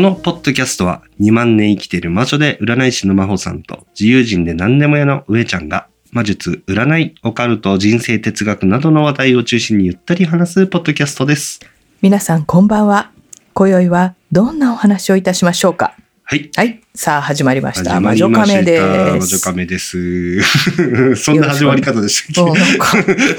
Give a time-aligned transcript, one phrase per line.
[0.00, 11.60] このポッドキャストは2万年生きている魔女で占い師の真帆さんと自由人で何でも屋の上ちゃんが魔術、占い、オカルト、人生哲学などの話題を中心にゆったり話すポッドキャストです。
[12.00, 13.10] 皆さんこんばんは
[13.52, 15.94] 今宵はどんなお話をいたしましょうか？
[16.30, 16.48] はい。
[16.54, 16.80] はい。
[16.94, 18.00] さあ始まりました。
[18.00, 18.58] 魔女りました。
[18.60, 20.40] 亀で魔女す亀です。
[21.18, 22.86] そんな始まり方でしたっもうなんか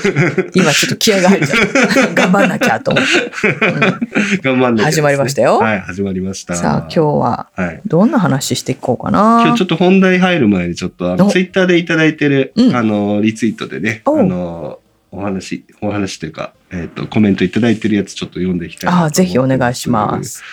[0.54, 5.60] 今ちょっと気合が入っちゃう頑張んなきゃと思って、け 頑張んない、始まりましたよ。
[5.60, 6.54] はい、始まりました。
[6.56, 7.82] さあ今日ははい。
[7.86, 9.44] どんな話していこうかな？
[9.46, 12.76] 今日ちょっと本題入る前にちょっとあのおツイッターでいただいてる、うん。
[12.76, 14.80] あのリツイートでね、あおの
[15.12, 20.44] お話お話というかえっ、とコメントいただいてるやつちょっと読んでいきたいなと思ってあぜひお願いします。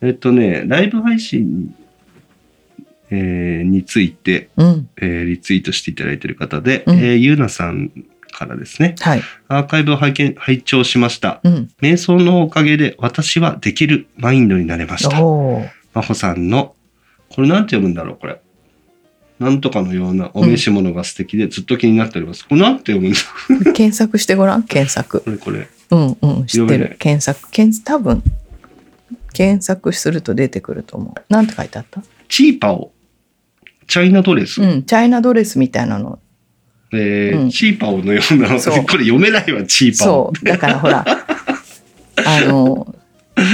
[0.00, 1.74] えっ、とねライブ配信、
[3.10, 4.88] えーについて、うん。
[5.00, 6.96] えーリツイートしていただいてる方で、うん。
[6.98, 7.90] えーゆうなさん
[8.30, 9.22] からですねはい。
[9.48, 11.40] アーカイブを拝見拝聴しました。
[11.44, 11.68] うん。
[11.80, 15.16] 瞑想のおかげで私はできるマインドになれました。
[15.16, 16.74] 真帆さんの、
[17.30, 18.40] これなんて読むんだろう、これ。
[19.40, 22.44] なんとかのようなお召し物が素敵でずっと気になっております。
[22.46, 25.20] これなんて読むんだ 検索してごらん検索。
[25.20, 25.68] これこれ。
[25.90, 26.96] うんうん知ってる。
[26.98, 27.48] 検索。
[27.50, 28.22] 検多分
[29.32, 31.32] 検索すると出てくると思う。
[31.32, 32.02] なんて書いてあった？
[32.28, 32.92] チーパオ。
[33.88, 34.62] チャイナドレス？
[34.62, 36.20] うんチャイナドレスみたいなの
[36.92, 40.32] えーうんチーパオのような、これ読めないわ、チーパオ。
[40.34, 41.04] そうだからほら
[42.26, 42.94] あの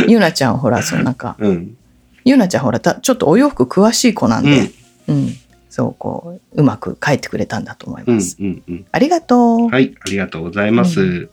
[0.09, 1.77] ゆなちゃんほらそのなんかうん。
[2.25, 4.71] ゆなちゃんほらたちょっとお洋服詳しい子なんで、
[5.09, 5.35] うん
[5.71, 8.87] そうこううまく書いてくれたんだと思いうん、ます、うん、うん。
[8.93, 11.01] ありがとうはい、ありがとうございます。
[11.01, 11.31] う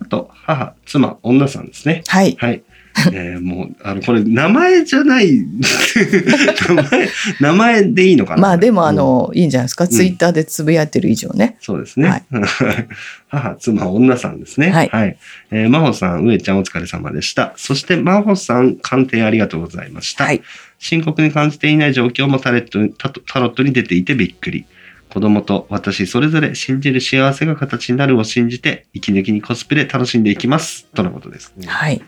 [0.00, 2.02] あと、母、妻、女さんですね。
[2.06, 2.62] はいはい。
[3.12, 5.40] えーもう、あの、これ、名前じゃない、
[6.68, 7.08] 名前、
[7.40, 8.42] 名前でいいのかな？
[8.42, 12.08] まあでもあうんの、いいんじゃないですか、ツイッターでつぶやいてる以上ねそうですね。
[12.08, 12.22] はい
[13.28, 14.70] 母、妻、女さんですね。
[14.70, 15.16] はい
[15.50, 17.54] えー真帆さん、上ちゃんお疲れ様でした。
[17.56, 20.24] そして、真帆さん、鑑定ありがとうございました。
[20.24, 20.42] はい
[20.78, 24.64] 深刻に感じていない状況もタレットタタロットに出ていてびっくり。
[25.08, 30.86] 子供と私それぞれ信じる幸せが形になるを信じて、息抜きにコスプレ楽しんでいきます。
[30.94, 31.66] とのことです、ね。
[31.68, 32.00] はい、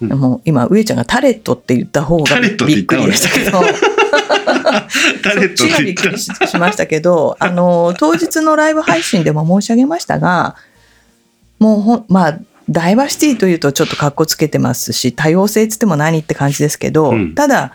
[0.00, 0.08] うん。
[0.18, 3.38] もう今上ちゃんがタレットって言った方がびっくりでした。
[3.38, 3.60] けど
[5.22, 10.56] タレットそっちがびっくりし しましたけど あの当日のライブ配信でも申し上げましたが
[11.58, 17.34] もうほんまあダイバーシティというとちょっとかっこつけてますし多様性っつっても何って感じですけど、うん。
[17.34, 17.72] ただ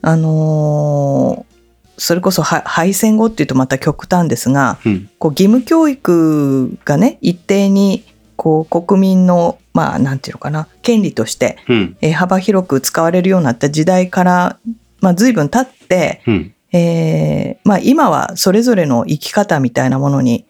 [0.00, 1.52] あのー
[1.98, 5.10] それこそは敗戦後っていうとまた極端ですがうん。
[5.18, 8.02] こう義務教育がね一定に
[8.36, 11.96] こう国民のまあなんていうのかな権利として、うん。
[12.00, 14.58] えー幅広く使われるようになった時代から、
[15.00, 16.54] まあ、随分経って、うん。
[16.72, 20.46] えーまあ、今はそれぞれの生き方みたいなものに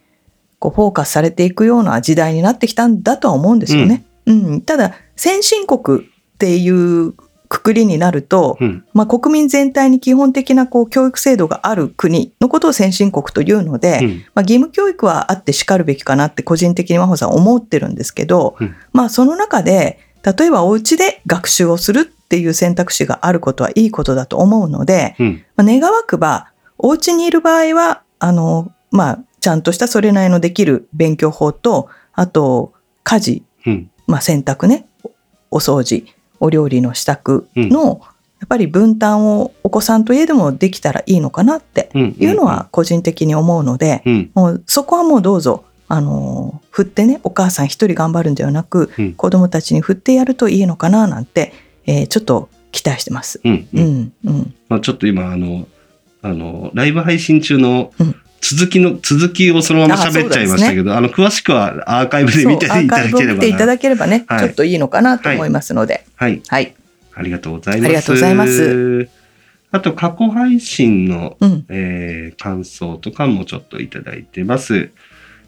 [0.59, 4.05] こうフォーカスされていくような時代になってきたんだとは思うんですよね。
[4.25, 6.03] うんただ先進国っ
[6.39, 7.13] ていう
[7.53, 8.83] くくりになると、うん。
[8.93, 14.09] まあ、国民全体に基本的なこう教育制度がある国のことを先進国というので、うん。
[14.33, 25.45] まあ、義務教育はあってしかるべきかなって個人的に真帆さん思ってるんですけど、うんまあその中で例えばお家で学習をするっていう選択肢があることはいいことだと思うので、うん。
[25.55, 33.91] まあ、願わくばお家にいる場合はあの、まあ、ちゃんとしたそれなりのできる勉強法とあと家事、うん。
[34.07, 34.87] まあ、洗濯ね
[35.51, 36.07] お掃除
[36.43, 38.01] お料理の支度の、
[38.39, 42.15] やっぱり分担をお子さんといえどもできたらいいのかなってうん。
[42.19, 44.31] いうのは個人的に思うので、うん。
[44.33, 51.53] もうそこはもうどうぞ、あのー振ってねお母さん一人頑張るんではなく、うん子供たちに振ってやるといいのかななんて、
[51.85, 53.39] えーちょっと期待してます。
[53.45, 53.53] うん。
[53.73, 53.85] ううん。
[54.01, 55.67] んうんまあ、ちょっと今、あの、
[56.23, 63.65] あの、ライブ配信中のうん続きの、続きをそのまま喋っちゃいましたけど、あの、詳しくはアーカイブで見ていただければ見ていたな。
[63.67, 66.41] だければね、はいちょっといいのかなと思いますので、はい。
[66.49, 66.75] はい、
[67.13, 67.85] ありがとうございます。
[67.85, 69.09] ありがとうございます。
[69.71, 74.91] あと、過去配信の、うんえー感想とかもちょっといただいてます。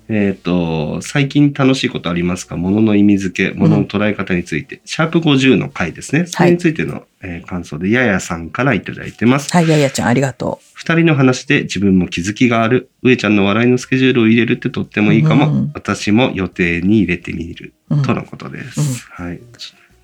[0.07, 2.57] えっ、と、最近楽しいことありますか？
[2.57, 6.27] 物の意味付け、物の捉え方について、シャープ50の回ですね。
[6.27, 9.51] それについての、えー感想で、ややさんからいただいてます。
[9.51, 12.91] はい、ややちゃんありがと二人の話で自分も気づきがある。
[13.01, 15.47] 上ちゃんの笑いのスケジュールを入れるってとってもいいかも。
[15.47, 17.73] うん私も予定に入れてみる。
[17.89, 17.95] う。
[17.95, 19.07] うんとのことです。
[19.11, 19.41] はい。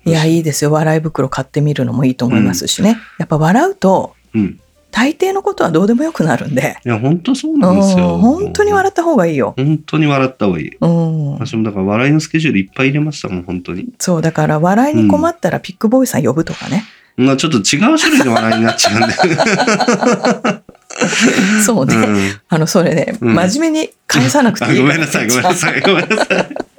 [0.04, 4.60] いやいいですよ笑い袋買ってみるのもいいと思いますしね、やっぱ笑うとうん。
[4.92, 8.14] 大抵のことはどうでもよくなるんで、いや、本当そうなんですよ。
[8.14, 9.54] うん本当に笑った方がいいよ。
[9.56, 10.76] 本当に笑った方がいい。
[10.78, 13.88] うん、私もだから笑いのスケジュールいっぱい入れましたもん、本当に。
[13.98, 16.84] そう、だから笑いに困ったらピックボーイさん呼ぶとかね。
[17.16, 20.62] まあちょっと違う種類の笑いになっちゃうんで。
[21.64, 21.94] そうね。
[21.94, 26.71] うんあの、それね、うん真面目に返さなくてあいいからごめんなさい、ごめんなさい、ごめんなさい。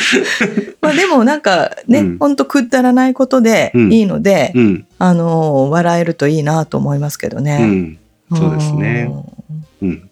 [0.80, 7.58] まあでもなんかね、うんほんとくだらないことでうんいいので、うん、あの、笑えるといいなと思いますけどうね。
[7.64, 7.98] ん、
[8.34, 9.10] そうですね。
[9.82, 10.09] うん。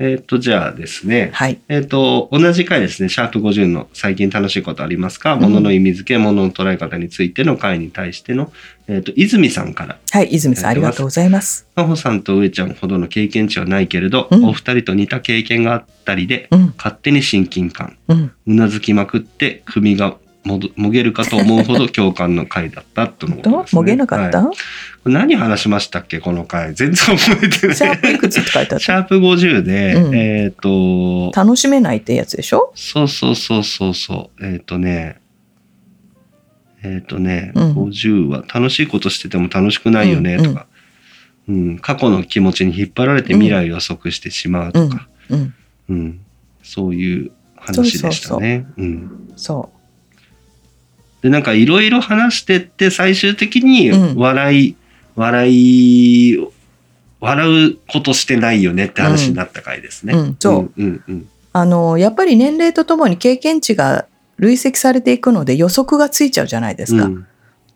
[0.00, 1.30] えっ、と、じゃあですね。
[1.32, 1.58] はい。
[1.68, 8.52] えっ、と、同じ回ですね、シャープ50の最近楽しいことありますか、ん物の意味付け、物の捉え方についての回に対しての、
[8.86, 11.66] えっ、と、泉さんから、はい、泉さんありがとうございます。
[11.74, 18.32] 真帆さんと上ちゃんほどの経験値はないけれど、うんお二人と似た経験があったりで、うん、勝手に親近感、うん。
[18.46, 20.16] うなずきまくって、首が
[20.48, 23.70] もどもげるかと思うほど共感の回だったとのことです、ね。
[23.70, 24.56] ともげなかった、はい。
[25.04, 26.74] 何話しましたっけ、この回。
[26.74, 27.76] 全然覚えてない。
[27.76, 30.14] シャープいくつって書いてあっシャープ50で、うん。
[30.16, 31.44] えっ、と、た。
[31.44, 32.72] 楽しめないってやつでしょ？
[32.74, 34.46] そうそうそうそうそう。
[34.46, 35.20] えっ、とね、
[36.82, 37.72] えっ、とね、うん。
[37.74, 40.66] 50は楽しいことしてても楽しくないよねとか、
[41.48, 41.78] うん。
[41.78, 45.54] 過去の気持ちに引っ張られて未来を予測してしまうとか、うん。
[45.88, 46.20] うん。
[46.62, 48.66] そういう話でしたね。
[48.76, 49.32] うん。
[49.36, 49.70] そ
[51.22, 54.76] で、なんかいろいろ話してって最終的にうん笑い、
[55.16, 56.48] 笑い、
[57.20, 60.14] 笑うことしてないよねって話になった回ですね。
[60.14, 61.28] うんそううんうんうん。
[61.52, 64.06] あの、やっぱり年齢とともに経験値が
[64.36, 67.04] 累積されていくので予測がついちゃうじゃないですか。
[67.04, 67.26] うん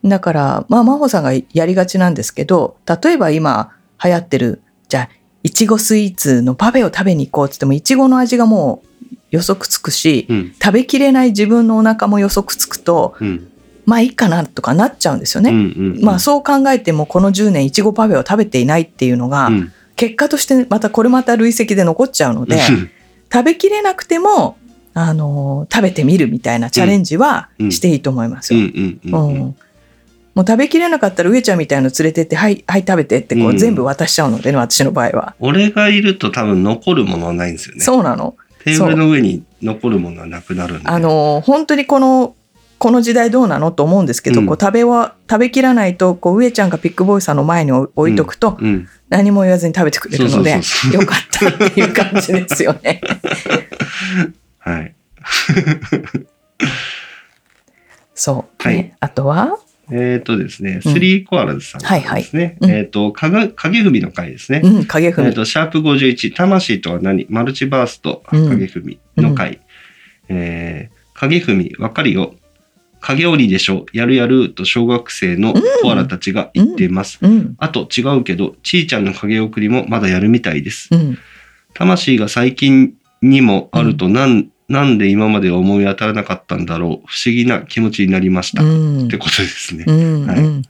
[0.05, 3.71] だから、まあ、真帆さんがやりがちなんですけど、例えば今
[4.03, 5.09] 流行ってる、じゃあ、
[5.45, 13.49] いちごスイーツのパフェを食べに行こうって言っても、いちごの味がもう予測つくし、うん食べきれない自分のお腹も予測つくと、うん
[13.85, 15.51] まあいいかなとかなっちゃうんですよね。
[15.51, 22.59] うんうんうんまあそう考えてもこの10年いちごパフェを食べていないっていうのが、うん結果としてまたこれまた累積で残っちゃうので、
[23.31, 24.57] 食べきれなくても、
[24.95, 28.61] あのー食べてみるみたいなチャレンジはうんしていいと思いますよ。
[28.61, 29.57] うんうんうんうんうん
[30.35, 35.35] もう食べきれなかったら上ちゃんみたいの連れてって、はい、はい、食べてってこううん全部渡しちゃうのでね、私の場合は。
[35.41, 37.83] 俺がいると多分残るものはないんですよね。
[37.83, 38.35] そうなの。
[38.65, 40.89] テーブルの上に残るものはなくなるんで。
[40.89, 42.35] あのー本当にこの、
[42.79, 48.89] この時代どうなのと思うんですけど、うんこう食べは、食べきらないと、こう上ちゃんがピックボーイさんの前に置いとくと、うん。
[49.09, 50.53] 何も言わずに食べてくれるので、
[50.93, 53.01] よかったっていう感じですよね。
[54.59, 54.95] はい。
[58.15, 58.63] そう。
[58.63, 59.59] はいねあとは、
[59.93, 62.57] えっ、とですね、うんスリーコアラズさんからですね。
[62.61, 64.63] はいはいうんえっ、と、かが影踏みの回ですね。
[64.65, 65.29] うん、影踏み。
[65.29, 67.27] えっと、シャープ51、魂とは何？
[67.29, 69.61] マルチバースとうん影踏みの回。
[70.29, 72.35] えー影踏み、わかるよ。
[73.01, 73.87] 影織りでしょ。
[73.93, 77.19] やるやると小学生のコアラたちが言っています。
[77.21, 80.89] うん、あと違うけど、ちーちゃんの影送りもまだやるみたいです。
[80.93, 81.19] うん、
[81.75, 86.91] 魂が最近にもあるとなん、なんで今まで思い当たらなかったんだろう。
[87.07, 88.63] 不思議な気持ちになりました。
[88.63, 89.85] うんってことですね。
[89.87, 90.63] うん。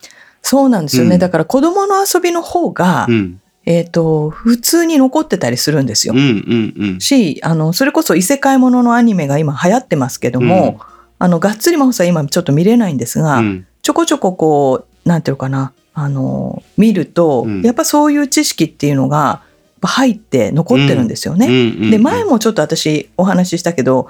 [0.43, 1.14] そうなんですよね。
[1.14, 3.38] うんだから子供の遊びの方が、うん。
[3.64, 6.20] えっ、と、普通に残ってたりするんですようん。
[6.20, 7.00] うんうん。
[7.00, 10.81] し、あの、それこそ異世界もののアニメが今流行ってますけども、
[11.20, 19.43] あの、がっつり真帆さん今ちょっと見れないんですが、うんちょこちょここう、なんていうのかな、あの、見ると、うんやっぱそういう知識っていうのが
[19.88, 21.46] 入って残ってるんですよね。
[21.46, 21.52] うん。
[21.85, 21.90] うん。
[21.90, 24.09] で、前もちょっと私お話ししたけど、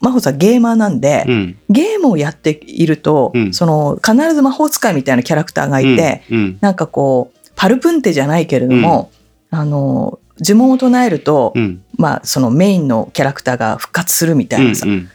[0.00, 1.58] 真帆さんゲーマーなんで、うん。
[1.68, 3.52] ゲームをやっていると、うん。
[3.52, 6.58] その必ず魔法使いみたいなキャラクターがいて、うん。
[6.60, 9.10] なんかこうパルプンテじゃないけれども、
[9.50, 11.82] あの呪文を唱えると、うん。
[11.96, 15.08] まあそのメインのキャラクターが復活するみたいなさ、うん。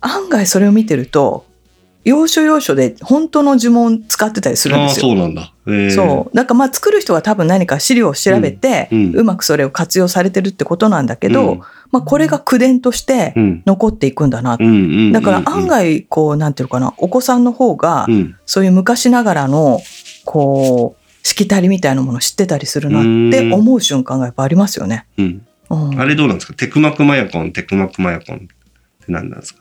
[0.00, 1.44] 案外それを見てると
[2.04, 5.08] 要所要所で本当の呪文使ってたりするんですよ。
[5.08, 5.52] そうなんだ。
[5.66, 5.90] えー。
[5.90, 6.36] そう。
[6.36, 9.12] だからまあ作る人は多分何か資料を調べて、うん。
[9.14, 11.60] うまくそれを活用されてるってことなんだけど、うん。
[11.90, 13.62] まあ、これが口伝としてうん。
[13.66, 14.56] 残っていくんだな、
[15.12, 18.36] だから案外こうなんていうのかなお子さんの方がうん。
[18.46, 19.80] そういう昔ながらの
[20.24, 25.06] こうしきたりみたいなものを知ってたりするなって思う瞬間がやっぱありますよね。
[25.18, 25.46] うん。
[25.68, 26.00] うん。
[26.00, 26.54] あれどうなんですか？
[26.54, 28.46] テクマクマヤコン、テクマクマヤコンって
[29.08, 29.60] 何なんですか？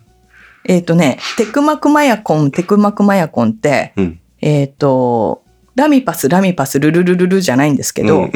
[0.67, 4.19] えっ、とねテクマクマヤコンテクマクマヤコンってうん。
[4.41, 5.43] えっ、と
[5.75, 8.31] ラミパスラミパスルルルルルじゃないんですけど、うん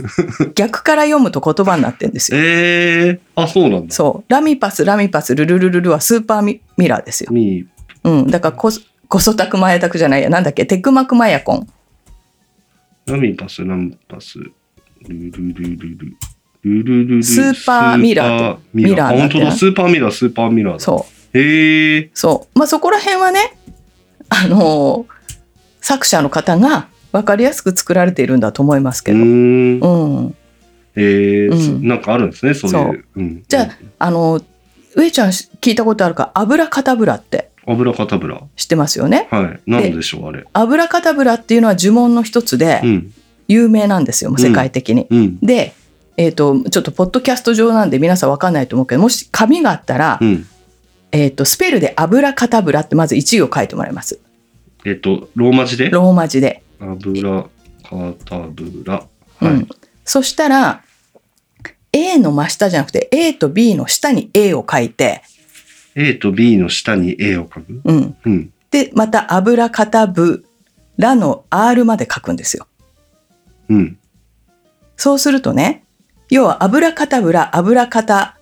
[0.54, 2.40] 逆から読むと言葉になってるんですよ。
[2.40, 3.94] ええあ、そうなんだ。
[3.94, 7.30] そうラミパスラミパスルルルルルはスーパーミミラーですよ。
[7.30, 7.66] み
[8.04, 8.70] うん、だからこ
[9.08, 10.64] こそたくまやたくじゃないやなんだっけ？
[10.64, 11.66] テクマクマヤコン
[13.06, 14.50] ラミパス、ラミパス、ル
[15.08, 16.16] ルルルル。
[16.64, 19.18] ルルルルスーパーミラーミラー。
[19.18, 19.52] 本当だ。
[19.52, 20.80] スーパーミラー、スーパーミラーだ。
[20.80, 22.10] そうへえ。
[22.14, 22.58] そう。
[22.58, 23.56] まあそこら辺はね、
[24.28, 25.18] あのー
[25.80, 29.24] 作者の方が分かりやすく作られているんだと思いますけうど。
[29.24, 29.24] ん。
[29.24, 29.86] う
[30.26, 30.36] ん、
[30.96, 31.52] えー。
[31.52, 31.58] うん。
[31.58, 32.76] そなんかあるんですねそういう。
[32.76, 33.04] そう。
[33.16, 34.40] うん、じゃああの
[34.96, 36.32] 上ちゃん聞いたことあるか？
[36.34, 37.50] 油かたぶらって。
[37.66, 39.28] 油かたぶら知ってますよね？
[39.30, 39.60] はい。
[39.66, 40.44] 何でしょうあれ。
[40.52, 43.14] 油かたぶらっていうのは呪文の一つでうん。
[43.46, 45.06] 有名なんですよ、世界的に。
[45.08, 45.38] うん。
[45.38, 45.72] で、
[46.18, 50.46] えー、とちょっとポッドキャスト上なんで皆さん分かんないと思うけどもし紙があったら、うん
[51.12, 54.20] えー、とスペルで油かたぶらってまず1行書いてもらいます。
[54.84, 55.90] えっ、とローマ字で？
[55.90, 56.62] ローマ字で。
[56.80, 57.48] 油か
[58.24, 59.04] たぶら
[59.40, 59.68] はい、うん、
[60.04, 60.82] そしたら
[61.92, 65.22] A の真下じゃなくて A と B の下に A を書いて、
[65.94, 67.80] A と B の下に A を書く？
[67.84, 68.52] うん、うん。
[68.70, 70.44] でまた油かたぶ
[70.98, 72.66] らの R まで書くんですよ。
[73.70, 73.98] うん。
[74.96, 75.84] そうするとね
[76.28, 78.38] 要は油かたぶら油かた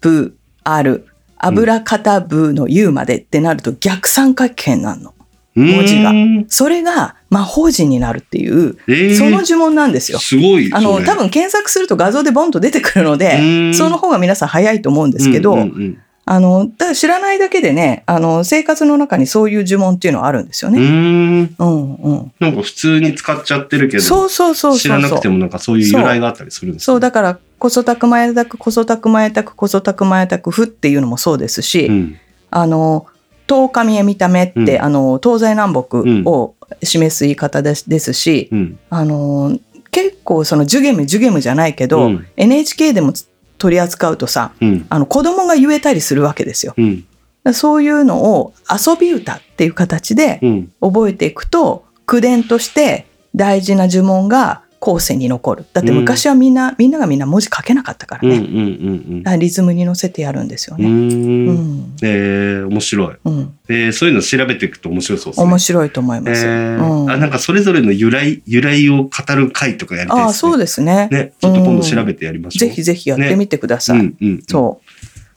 [0.00, 1.06] ぶ R
[1.42, 5.14] 油かたぶの U までってなると逆三角形になるの。
[5.54, 6.12] 文字が。
[6.48, 9.16] それが魔法陣になるっていうえー。
[9.16, 10.18] その呪文なんですよ。
[10.18, 13.74] すごいあの多分検索すると画像でボンと出てくるのうでん。
[13.74, 20.78] その方が皆さん早いと思うんですけど、うんうんうんあのただ知らないだけでねあの生活の中にそういう呪文っていうのはあるんですようね。
[20.78, 21.54] ーん。
[21.58, 32.18] うんうん、なんか普通に使っちゃってるけどそうそうそうそう知らなくてもなんかそういう由来があったりするんですそうだからこそたくまやたくこそたくまやたくこそたくまやたくふっていうのもそうですし、うん。
[32.50, 33.06] あの
[33.46, 34.82] 遠神へ見た目って、うん。
[34.82, 38.78] あの東西南北を示す言い方ですですし、うん。
[38.90, 39.58] あの
[39.92, 42.26] 結構そのジュゲムジュゲムじゃないけど、うん。
[42.36, 43.12] NHK でも
[43.62, 44.86] 取り扱うとさうん。
[44.88, 46.74] あの子供が言えたりするわけですよ。
[46.76, 47.54] うん。
[47.54, 50.72] そういうのを遊び歌っていう形でうん。
[50.80, 55.64] 覚えていくと口伝として大事な呪文が後世に残る。
[55.72, 58.36] だって昔はみんな、みんながみんな文字書けなかったからね。
[58.36, 60.94] うんうんうんリズムに乗せてやるんですようんうね。
[60.94, 61.96] うーんん。
[62.02, 63.54] えー面白いうん。
[63.68, 66.44] えーそういうの調べていくと面白そうですね面白いと思います。
[66.44, 71.08] えーうんあなんかそれぞれの由来由来を語る回とかやりたいですねああ、そうですね。
[71.12, 74.00] ねちょっと今度調べてやりましょうぜひぜひやってみてください。
[74.00, 74.80] うんうんうんそ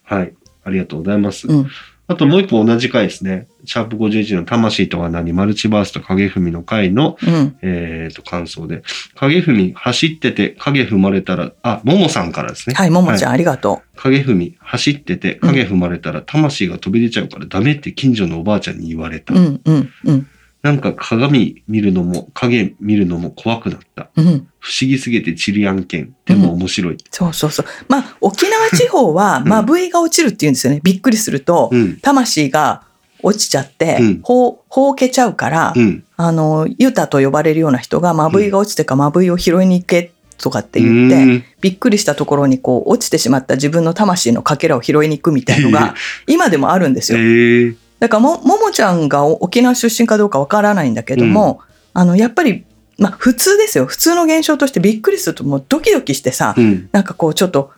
[0.04, 0.34] はい
[0.64, 1.52] ありがとうございますう。
[1.52, 1.68] うん。
[2.08, 3.48] あともう一個同じ回ですね。
[3.66, 5.34] シャープ51の魂とは何？
[5.34, 7.58] マルチバースと影踏みの回の、うん。
[7.62, 8.84] えー、と感想で。
[9.16, 12.76] 影踏み走ってて影踏まれたら、あ、ももさんからですね。
[12.76, 19.34] はい、ももちゃん、ありがと影踏み走ってて影踏まれたら魂が飛び出ちゃうからダメって近所のおばあちゃんに言われた。
[19.34, 19.38] う。
[19.38, 20.28] うん、うん、うん。
[20.66, 24.10] なんか鏡見るのも影見るのも怖くなった。
[24.16, 24.26] うん。
[24.58, 26.16] 不思議すぎてチリアン県。
[26.26, 26.98] でも面白い。
[27.12, 27.66] そうそうそう。
[27.88, 30.82] まあ、沖縄地方は、うんまぶいが落ちるって言うんですよね。
[30.84, 31.98] びっくりすると、うん。
[31.98, 32.85] 魂が
[33.26, 34.20] 落ちちゃって、うん。
[34.22, 36.04] ほう、ほうけちゃうから、うん。
[36.16, 41.44] あの、ユタと呼ばれるような人が、まぶいが落ちてか、まぶいを拾いに行けとかって言って、うん。
[41.60, 45.96] びっくりしたところにこう落ちてしまった自分の魂のかけらを拾いに行くみたいのが
[46.28, 47.24] 今でもあるんですえよ。
[47.24, 51.62] ー、だからもももちゃんが沖縄出身かどうかわからないんだけども、
[51.94, 52.64] あのやっぱり
[53.00, 53.88] まあ普通ですよ。
[53.88, 56.90] 普通の現象としてびっくりするともうドキドキしてさ、うん。
[56.92, 57.72] なんかこうちょっと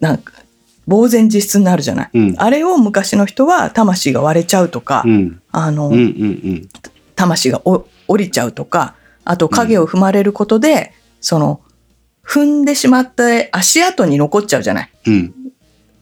[0.00, 0.34] なんか
[0.88, 2.10] 呆然自失になるじゃない。
[2.12, 2.34] うん。
[2.38, 5.40] あれを昔の人は魂が割れちゃうとか、うん。
[5.52, 5.94] あの、うん。
[5.94, 6.68] うん。
[7.14, 11.60] 魂がお降りちゃうとかあと影を踏まれることで、その
[12.24, 14.90] 踏んでしまった足跡に残っちゃうじゃない。
[15.06, 15.34] うん。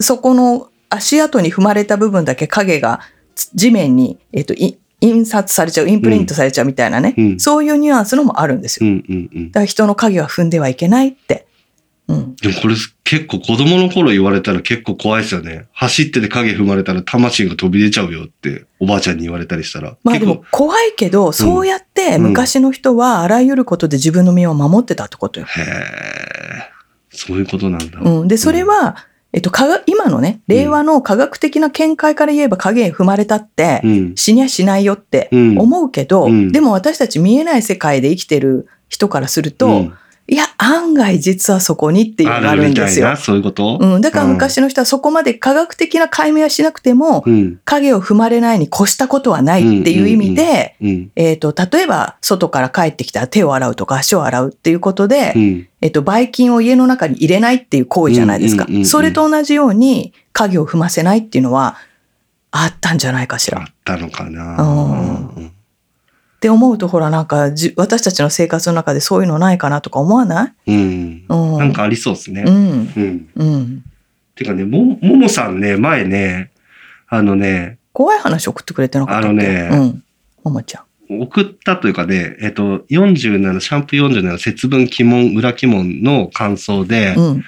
[0.00, 3.00] そこの足跡に踏まれた部分だけ影が
[3.54, 8.90] 地面に、えっとい印刷されちゃうインプリントされちゃうみたいなね、うんそういうニュアンスのもあるんですよ。
[8.90, 9.04] うん。
[9.08, 9.30] うん。
[9.32, 9.54] うんだ。
[9.54, 11.46] から人の影は踏んではいけないって。
[12.10, 12.74] うん、でもこれ
[13.04, 15.66] 結構子供の頃言われたら結構怖いですよね。
[15.72, 19.96] 走ってて影踏まれたら魂が飛び出ちゃうよっておばあちゃんに言われたりしたら。
[20.02, 25.46] まあでも怖いけど、そうやって昔の人はあらゆることで自分の身を守ってたってことよ。
[25.46, 25.64] へえ、
[27.10, 28.00] そういうことなんだ。
[28.00, 28.96] うん、でそれは、
[29.32, 29.52] えっと、
[29.86, 34.14] 今のね令和の科学的な見解から言えば影踏まれたって、うん。
[34.16, 39.94] 死にゃしないよってうん思うけど、うんでも私たち見えない世界で生きてる人からすると、うん
[40.30, 43.16] いや案外実はそこにっていうのがあるんですよみたいな、。
[43.16, 43.78] そういうこと？
[43.80, 47.60] うん、だから昔の人はそこまで科学的な解明はしなくても、うん。
[47.64, 51.10] 影を踏まれないに越したことはないっていう意味で、うん。
[51.16, 55.68] えっ、と、例えば外から帰ってきたら手を洗うとか足を洗うっていうことで、うん。
[55.80, 61.76] えっと、ばい菌を家の中に入れないっていう行為じゃないですかそれと同じように影を踏ませないっていうのは
[62.52, 63.62] あったんじゃないかしら。
[63.62, 64.62] あったのかな。
[64.62, 65.52] うん
[66.40, 70.72] って思うと、ほら、なんかじ、私たちの生活の中でそういうのないかなとか思わない？
[70.72, 71.24] うん。
[71.28, 71.58] うん。
[71.58, 72.44] なんかありそうですね。
[72.46, 72.92] うん。
[72.96, 73.28] うん。
[73.36, 73.84] うん。
[74.34, 76.50] てかね、も、ももさんね、前ね、
[77.08, 80.04] あのね、怖い話送ってくれてなかったあのねうん。
[80.42, 80.80] ももちゃ
[81.10, 81.20] ん。
[81.20, 87.44] 送ったというかね、えっと、47、シャンプー47節分鬼門、裏鬼門の感想で、うん。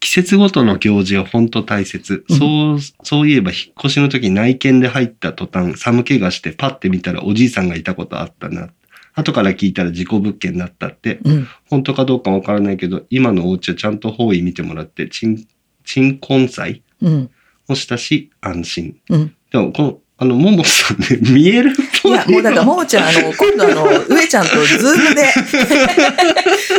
[0.00, 2.24] 季節ごとの行事は本当大切。
[2.28, 8.70] うんそう、そういえば引っ越しの時内見で入った途端、寒気がしてパッて見たらおじいさんがいたことあったな。
[9.14, 11.48] 後から聞いたら事故物件だったって、うん。
[11.68, 15.46] 本当かどうかわからないけど、今のお家はちゃんと方位見てもらって、鎮、
[15.84, 17.30] 鎮魂祭うん。
[17.68, 18.96] をしたし、安心。
[19.10, 19.34] うん。
[19.52, 22.08] でも、この、あの、ももさんね、 見えるい。
[22.08, 25.24] いや、もうだから、 ももちゃん、あの、今度あの、上ちゃんとズームで、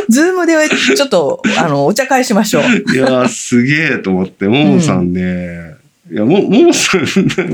[0.08, 0.54] Zoom で
[0.96, 2.94] ちょっと、あの、お茶会しましょう。
[2.94, 5.74] いやー、すげえと思って、ももさんね、
[6.08, 7.04] いや、も、ももさん、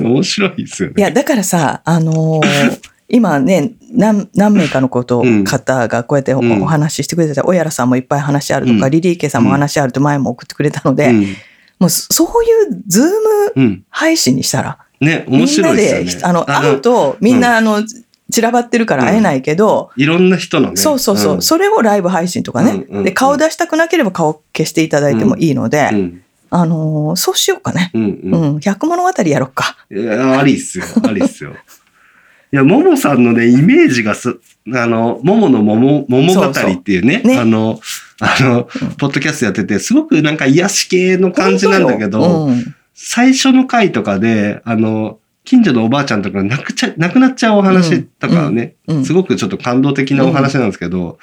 [0.05, 0.95] 面白いですよね。
[0.99, 2.79] いや、だからさ、あのー
[3.11, 7.47] 今ね、何、何名かのこと、うん方がこうやってお,、うんお話ししてくれてた。
[7.47, 11.37] おやらさんもいっぱい話あるとか、うんリリーケさんも話あると前も送ってくれたので、うん。
[11.79, 13.11] もうそそういう Zoom
[13.57, 13.83] うん。
[13.89, 16.05] 配信にしたら、ね、面白いですよね。
[16.05, 17.83] みんなで、あの、会うと、みんな、あの、
[18.31, 20.77] 散らばってるから会えないけど、いろんな人のね。
[20.77, 26.23] そうそうそう、んそれをライブ配信とかね、で、顔出したくなければ顔消していただいてもいいので、うん。
[26.51, 27.91] あのーそうしようかね。
[27.95, 28.61] うん。
[28.61, 29.77] 百物語やろっか。
[29.91, 30.85] いや、ありっすよ。
[31.05, 31.53] ありっすよ。
[32.51, 34.39] いや、ももさんのね、イメージがす、
[34.75, 37.79] あの、もものもも、桃語っていうね、あの、
[38.21, 51.17] あの、うんポッドキャストやってて、すごくなんか癒し系の感じなんだけど、うん最初の回とかで、あの、近所のおばあちゃんとかが亡くちゃ、亡くなっちゃうお話とかね、うんすごくちょっと感動的なお話なんですけど、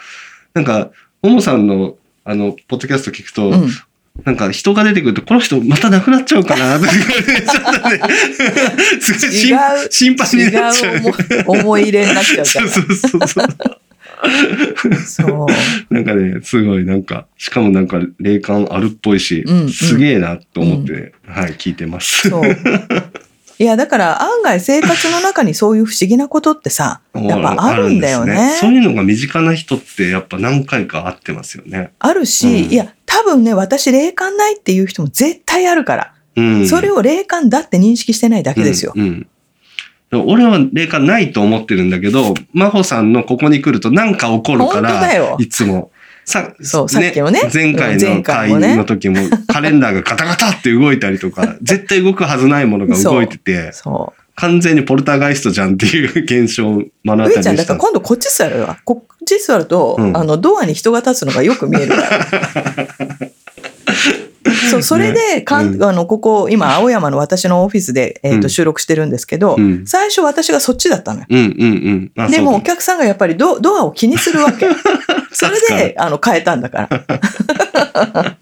[0.53, 0.91] なんか、
[1.22, 3.70] ももさんの、あの、ポッドキャスト聞くと、うん
[4.24, 8.15] なんか人が出てくると、この人また亡くなっちゃうかなとか言われちゃったね。
[9.01, 10.96] すごい心違う心配になっちゃう。
[10.96, 11.01] 違う
[11.46, 13.48] 思い思い入れになっちゃうかそうそうそうそう。
[14.89, 14.98] ら。
[15.00, 15.48] そ
[15.89, 15.94] う。
[15.94, 22.29] なんかね、すごいなんか、しかもなんか霊感あるっぽいし、うんうんすげえなと思って、はい、聞いてます。
[22.29, 22.44] そう。
[23.58, 28.60] いや、だから案外生活の中にそういう不思議なことってさ、やっぱあるんだよねです。
[28.60, 31.91] そういうのが身近な人ってやっぱ何回か会ってますよね。
[32.00, 36.67] あるし、うんいや、多分ね、私霊感ないっていう人も絶対あるから、うん。
[36.67, 38.91] それを霊感だって認識してないだけですよ。
[38.96, 39.01] うん。
[39.01, 39.27] うん
[40.13, 45.91] 俺は霊感ないと思ってるんだけど、真帆さんのここに来ると何か起こるからよ、いつも。
[46.25, 49.17] さそうさっきもね前回前の会の時も
[49.48, 57.30] カレンダーがガタガタって動いたりとか、 絶対動くはずないものが動いてて、そ完全にポルターガイストじゃんっていう現象を目のう。
[57.30, 57.80] 当たりにした上ちゃん、だから。
[57.80, 58.78] 今度こっち座るわ。
[58.84, 62.28] こっち座ると、うんあの、ドアに人が立つのがよく見えるから。
[64.82, 71.26] そう、それで、かんうんあの、ここ、今、青山の私のオフィスで、えっ、と、うん収録してるんですけど、うん最初私がそっちだったのよ。
[71.30, 72.26] うんうんうん。
[72.26, 74.68] あでも、お客さんがやっぱりドドアを気にするわけ。
[75.32, 78.38] それで、あの、変えたんだから。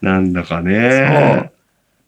[0.00, 1.50] なんだかね。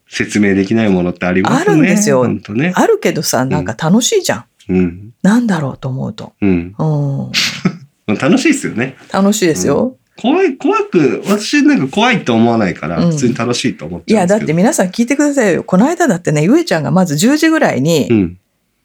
[0.09, 1.61] 説明できないものってありますね。
[1.61, 2.73] あるんですよね。
[2.75, 4.45] あるけどさ、なんか楽しいじゃん。
[4.71, 5.11] うん。
[5.23, 6.33] なんだろうと思うと。
[6.41, 6.75] うん。
[6.79, 8.17] うん。
[8.17, 8.97] 楽しいですよね。
[9.13, 9.97] 楽しいですよ。
[10.21, 14.27] 怖い、怖く、私なんか怖いと思わないから、うん普通に楽しいと思っいや。
[14.27, 15.63] だって皆さん聞いてくださいよ。
[15.63, 18.39] この間だってね、ゆえちゃんがまず10時ぐらいに、うん。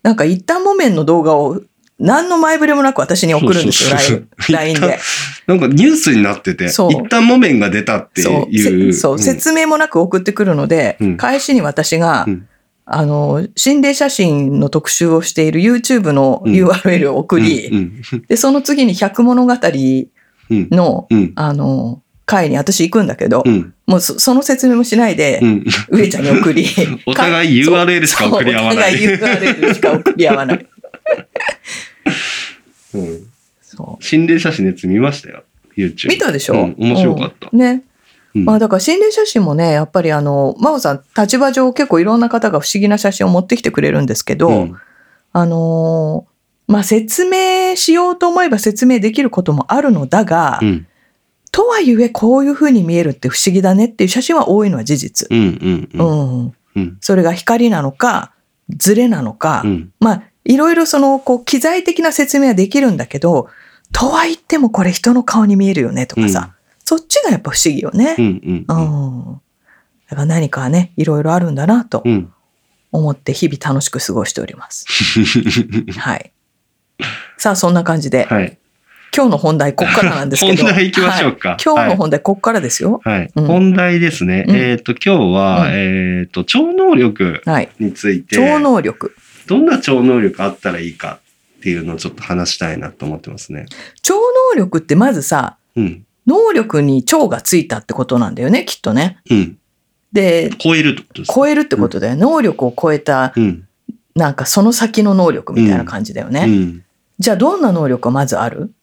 [0.03, 1.61] なんか一旦木綿の動画を
[1.97, 4.99] 何の前触れもなく私に送るんですよ、LINE で。
[5.47, 8.93] なんかニュースになってて、一旦木綿が出たっていう。
[8.93, 12.47] せそう、ん説明もなく送ってくるので、うん返しに私が、うん
[12.85, 20.07] あの、心霊写真の特集をしている YouTube のうん URL を送り、うんで、その次に百物語うん
[20.71, 26.65] の、うんあの、会に私行くんだけど、うんもうそその説明もしないでう、ん上ちゃんに送り。
[27.05, 30.65] お互い URL しか送り合わないお互い URL しか送り合わない。
[32.95, 33.19] うん
[33.61, 35.43] そ心霊写真のやつ見ましたよ。
[35.75, 36.07] YouTube。
[36.07, 36.11] う。
[36.11, 37.49] 見たでしょ、うん面白かった。
[37.51, 37.83] うんね。
[38.35, 44.75] うんまあだから心霊写真もね、やっぱりあの、真央さん、立場上結構いろんな方が不思議な写真を持ってきてくれるんですけど、うん
[45.33, 46.32] あのー
[46.67, 50.87] まあ説明しようと思えば説明できることもあるのだが、うん
[51.53, 55.27] とはいえこういう風に見えるって不思議だねっていう写真は多いのは事実。
[55.29, 56.53] うんうんううんん。
[56.75, 58.33] うんそれが光なのか、
[58.69, 63.49] ズレなのか、うんまあ、いろいろその、こう、機材的な説明はできるんだけど、
[63.91, 68.15] とは言ってもこれ人の顔に見えるよねとかさ、そっちがやっぱ不思議よね。
[68.17, 69.41] うんうんううんん。
[70.09, 72.33] だから何かね、いろいろあるんだなとうん
[72.91, 74.85] 思って日々楽しく過ごしております。
[75.99, 76.31] はい。
[77.37, 78.57] さあ、そんな感じで、はい。
[79.15, 80.57] 今日の本題、こっからなんですけど。
[80.65, 82.99] 本題行きましょうかはい今日の本題、こっからですよ。
[83.03, 83.31] はい。
[83.35, 84.45] うん本題ですね。
[84.47, 87.69] うんえっと、今日は、うんえっと、超能力はい。
[87.79, 89.15] について、超能力。
[89.47, 91.19] どんな超能力あったらいいか
[91.59, 93.65] っていうのをちょっと話したいなと思ってますね。
[94.01, 94.15] 超
[94.55, 96.05] 能力ってまずさ、うん。
[96.25, 99.17] 能力に超がついたってことなんだよね、きっとね。
[99.29, 99.57] うん。
[100.11, 101.33] で、超えるってことです。
[101.33, 102.15] 超えるってことだよ。
[102.15, 103.67] 能力を超えた、うん。
[104.15, 106.45] なんかその先の能力みたいな感じだよね。
[106.47, 106.85] うん。
[107.19, 108.73] じゃあどんな能力がまずある？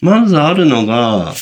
[0.00, 1.32] まずあるのが、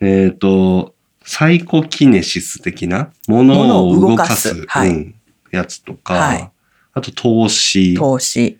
[0.00, 3.12] えっ、と、サイコキネシス的な？
[3.26, 5.14] ものを動かす物を動かすはいうん
[5.50, 6.50] やつとか、はい
[6.92, 8.58] あと投資、投資。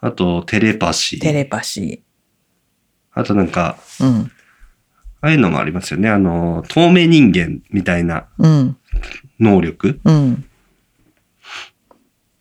[0.00, 1.20] あと、テレパシー。
[1.20, 2.00] テレパシ
[3.12, 4.06] あとなんか、ー。
[4.06, 4.30] うん。
[5.20, 6.08] ああいうのもありますよね。
[6.08, 8.76] あの、透明人間みたいなうん。
[9.40, 10.00] 能力。
[10.04, 10.44] うん。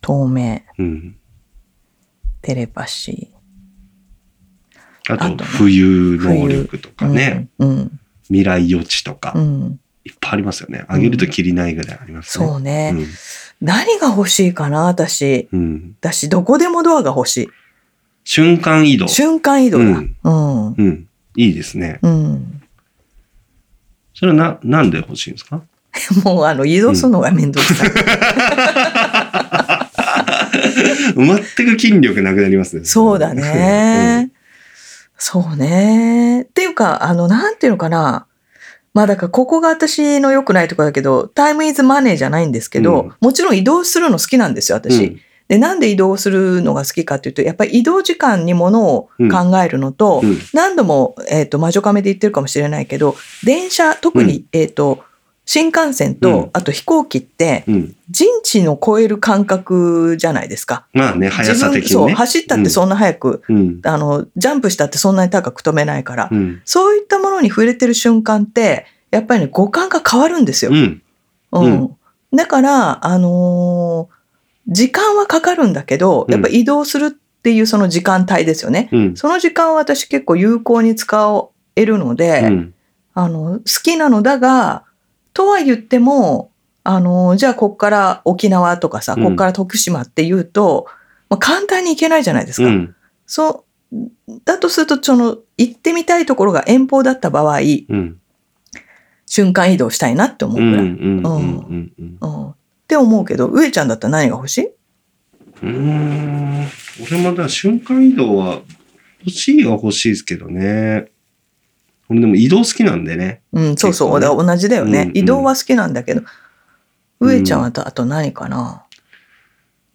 [0.01, 1.15] 透明、うん。
[2.41, 3.29] テレパシ
[5.09, 6.39] あと、あとね浮遊ー。
[6.39, 7.47] 能力とかね。
[7.59, 7.69] うん。
[7.69, 7.99] うん。
[8.27, 9.79] 未来予知とか、うん。
[10.05, 10.85] いっぱいありますよね。
[10.88, 12.45] あげるときりないぐらいありますね。
[12.47, 12.93] そうね。
[13.62, 15.49] 何が欲しいかな、私。
[15.51, 15.59] うん。
[15.59, 15.95] うん。
[15.99, 17.49] 私、どこでもドアが欲しい。
[18.23, 19.07] 瞬間移動。
[19.07, 19.85] 瞬間移動だ。
[19.85, 20.75] ううんん。
[20.77, 21.07] うん。
[21.35, 21.99] いいですね。
[22.03, 22.62] うん。
[24.13, 25.63] それはな、なんで欲しいんですか？
[26.23, 27.89] もう、あの、移動するのがめんどくさい。
[31.15, 32.86] 全く筋力なくなりますね。
[32.86, 34.32] そうだね。
[35.18, 36.44] そうね。
[36.44, 38.26] っていうか、あの、なんていうのかな。
[38.94, 44.92] まあだからここが私の良くないところだけど、タイムイズマネーじゃないんですけど、うんもちろん移動するの好きなんですよ、うん。
[44.92, 45.22] 私。
[45.48, 50.38] で、なんで移動するのが好きかっていうと、やっぱり移動時間にものを考えるのと、うん。
[50.54, 55.04] 何度も、えっ、と、魔女カメで言ってるかもしれないけど、電車、特に、えっ、と、
[55.51, 57.95] 新幹線と、うんあと飛行機って、うん。
[58.12, 60.85] 人知の超える感覚じゃないですか。
[60.93, 62.13] まあね、速さ的そう、にね。
[62.13, 63.79] 走ったってそんな速く、うん。
[63.83, 66.62] あの、ジャンプしたってそんなに高く飛べないから、うん。
[66.65, 70.71] そういったものに触れてる瞬間って、やっぱりね、五感が変わるんですよ。
[70.71, 71.01] うん。
[71.51, 71.83] うん。
[71.85, 71.97] う
[72.35, 74.19] だから、あのー
[74.71, 78.88] 時間はかかるんだけど、うんやっぱ移動するっていうその時間帯ですよね。
[78.91, 79.15] うん。
[79.17, 82.73] その時間は私結構有効に使えるので、うん。
[83.15, 84.83] あの、好きなのだが、
[85.39, 86.52] とは言っても、
[86.84, 90.86] あの、じゃあこっから沖縄とかさ、うんこっから徳島って言うと、
[91.30, 92.67] まあ、簡単に行けないじゃないですか。
[92.67, 92.93] うん。
[93.25, 93.95] そう、
[94.43, 98.19] だとすると、その、行ってみたいところが遠方だった場合、うん。
[99.28, 100.67] 瞬間移動したいなって思ううん。
[100.67, 100.71] うん。
[100.71, 100.86] ぐらい。
[100.86, 100.97] うん。
[100.97, 101.93] うん。
[101.99, 102.17] うん。
[102.19, 102.56] うんっ
[102.89, 104.65] て思うけど、上ちゃんだったら何が欲しい？
[104.65, 106.67] うーん。
[107.02, 108.62] 俺もだ瞬間移動は
[109.19, 111.12] 欲しいは欲しいですけどね。
[112.10, 113.41] 俺でも移動好きなんでね。
[113.54, 114.26] うん、そうそう、ね。
[114.26, 115.17] 同じだよね、うんうん。
[115.17, 116.24] 移動は好きなんだけど、
[117.19, 117.30] うん。
[117.30, 118.84] 上ちゃんはとあと何かな、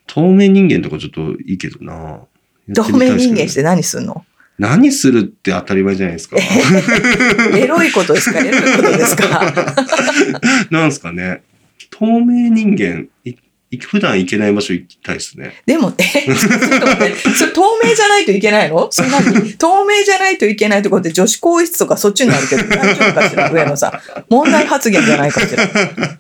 [0.07, 2.21] 透明人間とかちょっといいけどな。
[2.75, 4.25] 透明人間してて何すんの？
[4.59, 6.37] 何するって当たり前じゃないですか。
[7.59, 8.39] エロいことですか？
[8.39, 9.75] エロいことですか？
[10.71, 11.43] なんすかね。
[11.91, 13.37] 透明人間、いい
[13.79, 15.55] 普段行けない場所行きたいですね。
[15.67, 18.89] でも、え、 ちょっと待って、それ透明じゃないといけないの？
[18.93, 19.55] そんなに？
[19.55, 23.51] 透明じゃないといけないところって女子更衣室とかそっちになるけど、大丈夫かしら？
[23.51, 24.25] 上野さん。
[24.29, 25.69] 問題発言じゃないかしら。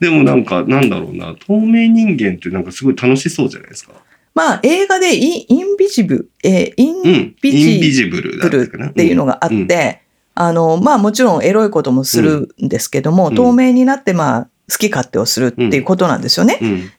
[0.00, 1.34] でもなんか、なんだろうな。
[1.46, 3.92] 透明人間ってなんかすごい楽しそうじゃないですか？
[4.34, 7.34] まあ、映画でインインビジブ、えーインうん。
[7.42, 7.50] ビ
[7.92, 8.40] ジブル
[8.86, 10.08] っていうのがあって、うん
[10.40, 16.58] あの、まあもちろんエロいこともするんですけども、うん透明になってまあ好き勝手をするっていうことなんですよね。
[16.60, 16.90] うん。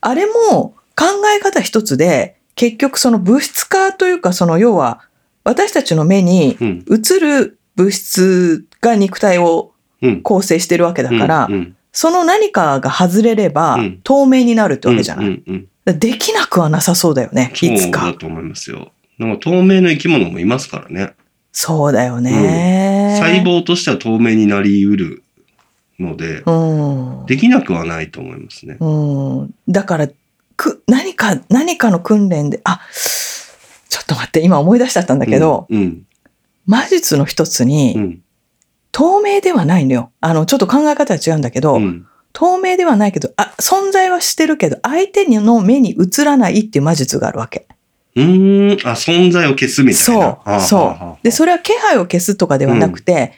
[0.00, 1.06] あれも考
[1.36, 5.00] え方一つで、結局その物質化というか、その要は
[5.44, 6.84] 私たちの目にうん。
[6.90, 10.22] 映る物質が肉体をうん。
[10.22, 15.42] 構成してるわけだから、うんうんその何かが外れればうん透明になるってわけじゃない。
[15.84, 18.14] できなくはなさそうだよね、そういつかだ。
[18.14, 18.92] と思いますよ。
[19.18, 21.12] なんか透明の生き物もいますからね。
[21.52, 23.18] そうだよね。
[23.20, 25.21] 細胞としては透明になりうる
[25.98, 27.26] ので、うん。
[27.26, 28.76] できなくはないと思いますね。
[28.80, 28.86] う
[29.44, 29.54] ん。
[29.68, 30.08] だから、
[30.56, 32.80] く、何か、何かの訓練で、あ、
[33.88, 36.06] ちょっと待って、今思い出しちゃったんだけど、うん。
[36.66, 38.22] 魔術の一つに、うん。
[38.92, 40.12] 透明ではないのよ。
[40.20, 42.06] あの、ちょっと考え方は違うんだけど、うん。
[42.32, 47.66] 透明ではないけど、あ、存在はしてるけど、相手の目に映らないっていう魔術があるわけ。
[48.16, 48.88] うーん。
[48.88, 50.26] あ、存在を消すみたいそうな。
[50.26, 53.32] はあそうはあはあで、それは気配を消すとかではなくて、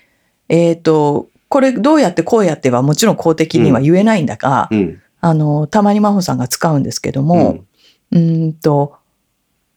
[0.49, 5.01] えっ、と、これどうやってこうやってはもちろん公的には言えないんだが、うん。
[5.21, 7.64] あの、たまに真帆さんが使うんですけども、
[8.11, 8.97] うーんと、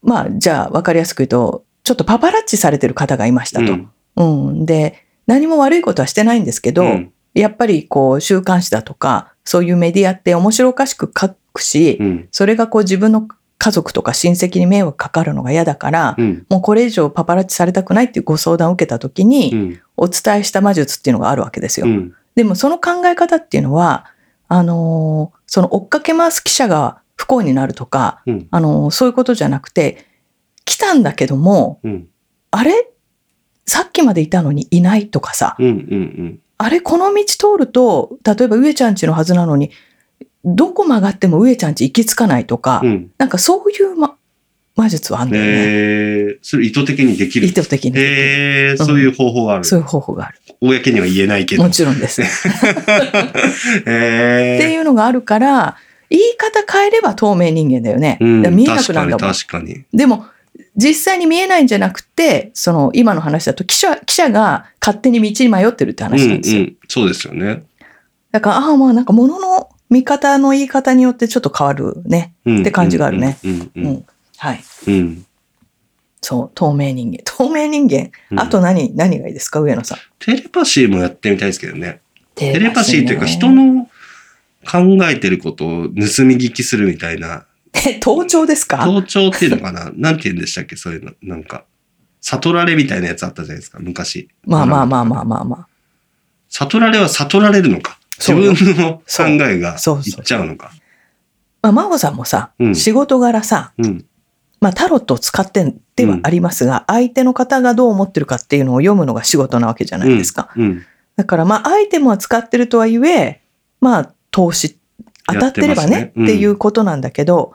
[0.02, 3.78] まあ、じゃあ分かりやすく言うと、ちょっとパパラッチされてる方がいましたと。
[4.16, 4.66] うん。
[4.66, 12.28] で、何も悪いことはしてないんですけど、うんやっぱりこう、週刊誌だとか、そういうメディアって面白おかしく書くし、うん。
[12.32, 13.28] それがこう自分の
[13.60, 16.46] 家族とか親戚に迷惑かかるのが嫌だから、うん。
[16.50, 19.82] もうこれ以上パパラッチされたくないっていうご相談を受けた時に、うん。
[19.98, 21.88] お伝えした魔術っていうのがあるわけですよ。
[21.88, 22.13] うん。
[22.36, 24.06] でもその考え方っていうのは、
[24.48, 28.48] あのーその追っかけ回す記者が不幸になるとか、うん。
[28.52, 30.06] あのーそういうことじゃなくて、
[30.65, 32.08] 来たんだけども、うん。
[32.52, 32.91] あれ？
[33.65, 35.58] さっきまでいたのにいないとかさ。
[36.60, 36.82] あれ？
[36.82, 39.72] この道通ると、例えば上ちゃんちのはずなのに、
[40.45, 43.12] どこ曲がっても上ちゃんち行き着かないとか、うん。
[43.17, 44.15] なんかそういう、ま、
[44.76, 45.52] 魔術はあるんだよね。
[45.52, 47.47] えー、それ意図的にできる。
[47.47, 47.93] 意図的に。
[47.97, 49.63] えー、そういう方法がある。
[49.63, 50.39] そういう方法がある。
[50.62, 51.63] 公には言えないけど。
[51.63, 52.21] もちろんです。
[52.23, 52.26] っ
[53.86, 55.78] えー、ていうのがあるから、
[56.10, 58.17] 言い方変えれば透明人間だよね。
[58.21, 59.34] うん見えなくなるんだもん。
[59.34, 60.26] 確かに確かでも、
[60.76, 66.10] 実際に見えないんじゃなくて、その今の話だと記者記者が勝手に道に迷ってるってに。
[66.10, 66.62] 話なんですよ。
[66.62, 67.63] うんうん、そうですよね。
[68.32, 72.34] だから、ああ、まあなんか物の見方の言い方によってちょっと変わるね。
[72.45, 73.38] うんって感じがあるね。
[74.38, 74.63] はい。
[74.88, 75.26] うん。
[76.21, 77.19] そう、透明人間。
[77.23, 78.12] 透明人間？
[78.32, 79.97] うんあと何、何がいいですか、上野さん。
[80.19, 82.02] テレパシーもやってみたいですけどね。
[82.36, 83.65] テテレパシーというか人の。
[83.73, 83.89] の
[84.69, 85.89] 考えてることを盗
[86.26, 87.45] み聞きするみたいな。
[87.88, 88.84] え、盗聴ですか？
[88.84, 89.91] 盗聴っていうのかな？
[89.95, 90.76] なんて言うんでしたっけ？
[90.76, 91.13] そういうの。
[91.21, 91.63] なんか、
[92.19, 94.28] 悟られみたいなやつあったじゃないですか、昔。
[94.45, 95.67] まあまあまあまあまあまあ。
[96.50, 97.97] 悟られは悟られるのか。
[98.18, 100.72] 自分の考えがいっちゃうのか。
[101.62, 104.06] まあ、真帆さんもさ、うん仕事柄さ、うん。
[104.60, 110.50] まあ、タロットを使ってではありますが、相手の方がどう思ってるかっていうのを読むのが仕事なわけじゃないですか。
[110.56, 110.84] うん。
[111.16, 113.42] だから、まあ、アイテムは使ってるとはいえ、
[113.82, 114.78] まあ、投資、
[115.28, 117.54] 当たってればねねうんっていうことなんだけど、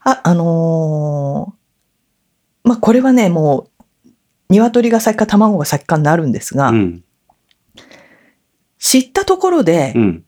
[0.00, 1.60] あ、あのー
[2.68, 3.68] まあ、これはね、も
[4.04, 4.08] う、
[4.50, 7.04] 鶏が先か卵が先かになるんですが、うん。
[8.80, 10.24] 知ったところで、うん。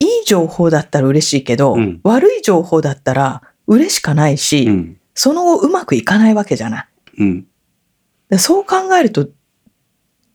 [0.00, 4.96] いい情報だったら嬉しいけど、うん悪い情報だったら嬉しかないし、うん。
[5.14, 8.38] その後うまくいかないわけじゃない。
[8.38, 9.28] そう考えると、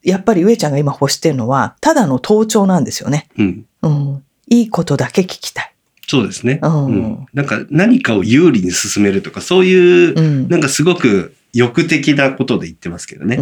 [0.03, 3.27] やっぱり上ちゃんが今欲してるのは、ただの盗聴なんですよね。
[3.37, 3.65] うん。
[3.81, 4.23] うん。
[4.47, 5.73] いいことだけ聞きたい。
[6.07, 6.59] そうですね。
[6.61, 10.47] うんなんか何かを有利に進めるとか、そういう、うん。
[10.49, 13.39] なんかすごく欲的なことで言ってますけどね。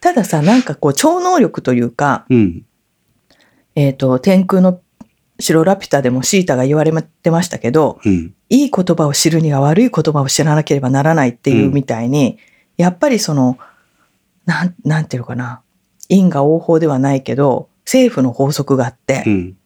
[0.00, 2.62] たださ、なんかこう、超能力というか、うん。
[3.74, 4.80] えっ、と、天空の
[5.40, 8.34] 城ラピュタでもシータが言われてましたけど、うん。
[8.50, 12.38] いい言葉を知るには悪い言葉を知らなければならないっていうみたいに、
[12.76, 13.58] やっぱりその、
[14.46, 15.62] なん、なんていうのかな。
[16.08, 19.56] 因果応報ではないけど、政府の法則があって、うん。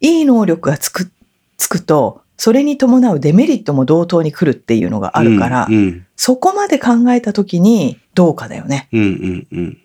[0.00, 1.10] いい能力がつく、
[1.56, 6.06] つくと、それに伴うデメリットも同等に来るっていうのがあるから、うん。
[6.16, 8.88] そこまで考えたときにどうかだよね。
[8.92, 9.00] うん。
[9.02, 9.46] うん。
[9.50, 9.78] うん。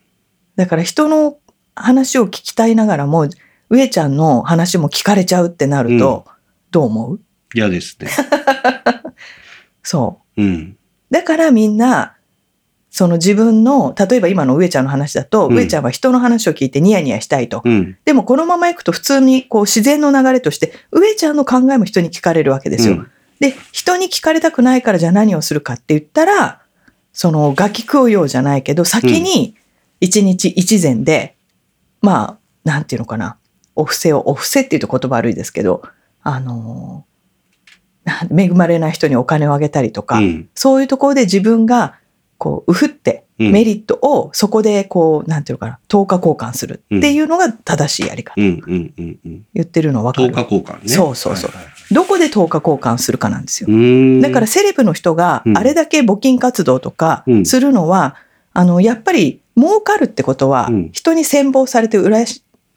[0.56, 1.38] だから人の
[1.76, 3.28] 話を聞きたいながらも、
[3.74, 6.26] 上ちゃんの話も聞かれちゃうってなると、
[6.70, 7.20] どう思う？
[7.56, 8.08] 嫌ですね。
[9.82, 10.42] そう。
[10.42, 10.78] うん。
[11.10, 12.16] だからみんな、
[12.92, 17.64] その自分の、例えば今の上ちゃんの話だと、うん上ちゃんは人の話を聞いてニヤニヤしたいと。
[17.66, 17.98] うん。
[18.06, 22.94] でもこのまま行くと普通にこう自然の流れとして、上ちゃんの考えも人に聞かれるわけですよ。
[22.94, 23.08] うん
[23.40, 26.62] で、人に聞かれたくないからじゃあ何をするかって言ったら、
[27.12, 29.56] そのガキ食うようじゃないけど、先に
[30.00, 31.36] 一日一善で、
[32.02, 33.38] まあ、なんていうのかな。
[33.76, 35.82] お布施を、お布施っていうと言葉悪いですけど、
[36.22, 37.06] あの
[38.36, 40.50] 恵まれない人にお金をあげたりとか、うん。
[40.56, 41.96] そういうところで自分が、
[42.38, 48.40] こう、うふって、うんメリットをそこで、こう、なんていうのかな、等価交換するっていうのが正しいやり方。
[48.40, 48.62] うん。
[48.66, 48.94] うん。
[48.96, 49.20] うん。
[49.26, 49.46] うん。
[49.56, 50.88] 言ってるの分か10る日交換ね。
[50.88, 54.22] そうそうそうはいはいどこで等価交換するかなんですよ。
[54.22, 58.16] だからセレブの人がうんあれだけ募金活動とかうんするのは、
[58.54, 62.10] あの、やっぱり儲かるってことはうん、人に羨望されてう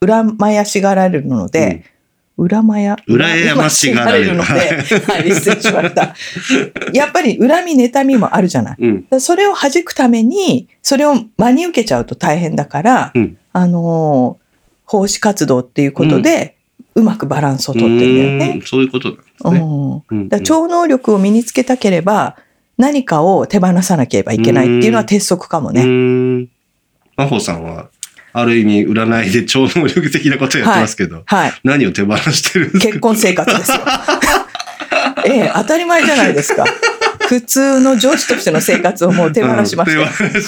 [0.01, 1.85] らやし、羨まやしがられるので、
[2.39, 6.15] 羨まや、羨ましがられるので、はい、失礼しました。
[6.93, 8.77] やっぱり恨み妬みもあるじゃない。
[8.79, 9.21] うん。
[9.21, 14.47] それを弾くために、それを真に受けちゃうと大変だから、うんあのー
[14.87, 16.57] 奉仕活動っていうことで、
[16.95, 18.63] うまくバランスをとってるんだよねん。
[18.63, 19.23] そういうことなんで
[20.09, 20.29] すね。
[20.29, 22.37] だ超能力を身につけたければ、
[22.79, 26.49] 何かを手放さなければいけないっていうのは鉄則かもうね。
[27.17, 27.91] 真帆さんは、
[28.39, 31.53] ある意味占いで超能力的なことやってますけど、はい。
[31.65, 32.87] 何を手放してるんですか？
[32.89, 33.79] 結婚生活ですよ。
[35.25, 36.65] ええ、当たり前じゃないですか。
[37.29, 39.93] 普通の女子としての生活をもう手放しまし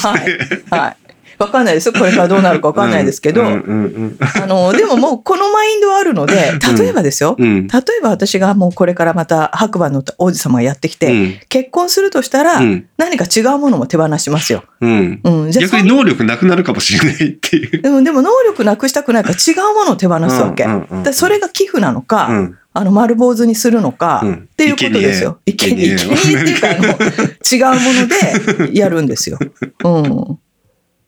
[0.03, 0.39] たはい。
[0.71, 0.97] はい。
[1.39, 1.93] わかんないですよ。
[1.93, 7.37] これからどうなるかわかんないですけど、あの、でももうこのマインドはあるので、例えばですよ。
[7.39, 7.69] うん。
[7.69, 14.65] 例えば私がもうこれからまた白馬の王子様がやってきて、うん結婚するとしたら、うん何か違うものも手放しますよ。
[14.81, 15.21] うん。
[15.23, 15.51] うん。
[15.53, 17.83] じゃあ逆に能力なくなるかもしれないっていう。
[17.83, 20.67] でも、でも能力なくしたくないから違うものを手放すわけ。
[21.13, 22.59] それが寄付なのか、うん。
[22.75, 25.39] あの丸坊主にするのか、うんっていうことですよ。
[25.47, 25.95] いけにえ。
[25.95, 29.39] いけにえっていうか、あの、違うものでやるんですよ。
[29.85, 30.39] うん。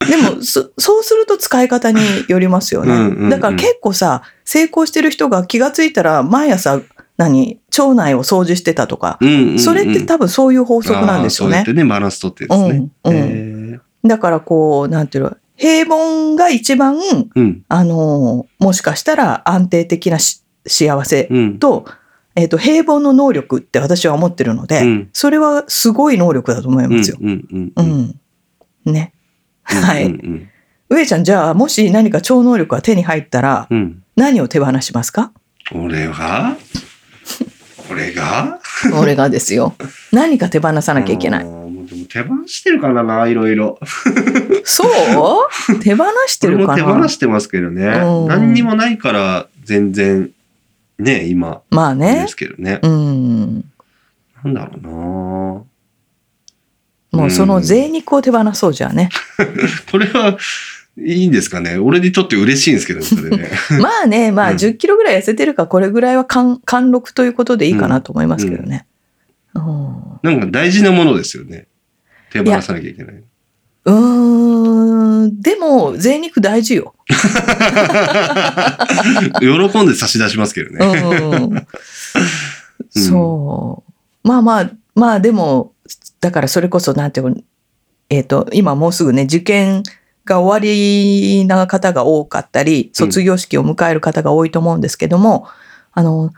[0.08, 2.92] でも、そそうすると使い方によりますよね。
[2.92, 6.80] うんうんうんだから結構さ、成功してる人が気がついたら、毎朝、
[7.16, 11.72] 何、腸内を掃除してたとか、うんうんうんそれって多分そういう法則なんですよねそうやって。
[11.74, 12.90] ね、バランス取ってですね。
[13.04, 16.96] うんうんだからこう、なんていうの、平凡が一番、
[17.34, 17.62] うん。
[17.68, 21.58] あの、もしかしたら安定的なし幸せうん。
[21.58, 21.84] と、
[22.34, 27.18] えっ、と、平凡の能力って私は思ってるので、うんそれはすごい能力だと思いますよ。
[27.20, 28.16] うん。
[28.86, 29.12] ね。
[29.76, 30.48] はいうんうん
[30.92, 34.02] 上ちゃん、じゃあ、もし何か超能力が手に入ったら、うん。
[34.16, 35.30] 何を手放しますか？
[35.72, 36.56] 俺は？
[37.88, 38.58] 俺が？
[39.00, 39.76] 俺がですよ。
[40.12, 41.46] 何か手放さなきゃいけない。
[42.08, 43.78] 手放してるからな、いろいろ。
[44.64, 45.78] そう？
[45.80, 46.74] 手放してるかな？
[46.74, 47.86] 手放してますけどね。
[47.86, 50.30] うん何にもないから全然、
[50.98, 52.26] ね、今、まあいいでね。
[52.26, 52.80] すけどね。
[52.82, 53.64] うん。
[54.42, 55.62] なんだろうな
[57.12, 59.10] もうその贅肉を手放そうじゃあね。
[59.90, 60.38] これは、
[60.98, 63.50] いいんですかね俺にとって嬉しいんですけど、それね。
[63.80, 68.86] まあね、まあうん10キロぐらい痩せてるから、これぐらいは貫貫禄ということでいいかなと思いますけどね。
[69.54, 71.66] うんなんか大事なものですよね。
[72.30, 73.14] 手放さなきゃいけない。
[73.84, 76.94] うーん、でも、贅肉大事よ。
[79.40, 80.84] 喜んで差し出しますけどね。
[80.84, 81.66] うん。
[82.90, 83.82] そ
[84.24, 84.28] う。
[84.28, 85.72] まあまあ、まあでも、
[86.20, 87.36] だからそれこそ、なんていうの
[88.08, 89.82] えっ、と、今もうすぐね、受験
[90.24, 95.46] が終わりな方が多かったり、卒業式を迎える方が多いと思うんですけども、
[95.92, 96.32] あの、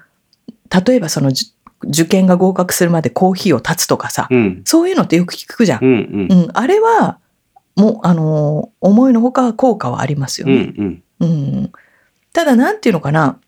[0.87, 1.53] 例えばそのじ
[1.85, 4.63] 受験が合格するまでコーヒーを断つとかさ、うん。
[4.65, 5.85] そういうのってよく聞くじゃん。
[5.85, 6.43] うんうん。
[6.45, 7.19] うん、あれは、
[7.75, 10.75] もう、あの、思いのほか効果はありますようんね。
[10.79, 11.03] うん。
[11.21, 11.73] うん。
[12.33, 13.39] ただ、なんていうのかな。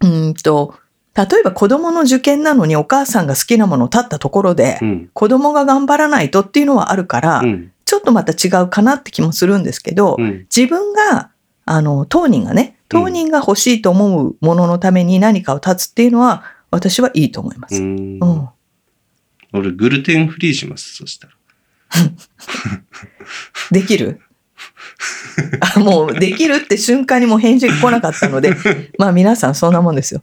[0.00, 0.74] うーんと、
[1.14, 5.10] 例えば子供の受験なのにお母さんが好きなものを立ったところで、うん。
[5.12, 7.72] 子供が頑張らないとっていうのはあるから、うん。
[7.84, 10.46] ちょっとまた違うかなって気もするんですけど、うん。
[10.54, 11.30] 自分が、
[11.66, 17.76] あの、当人がね、当人が欲しいと思うもののために何かを立つっていうのは、私はいいと思います。
[17.76, 18.48] うんうん。
[19.52, 21.34] 俺、グルテンフリーします、そしたら。
[23.70, 24.20] できる？
[25.76, 28.54] あもうできるって瞬間にもう返事が来なかったので、
[28.98, 30.22] まあ皆さんそんなもんですよ。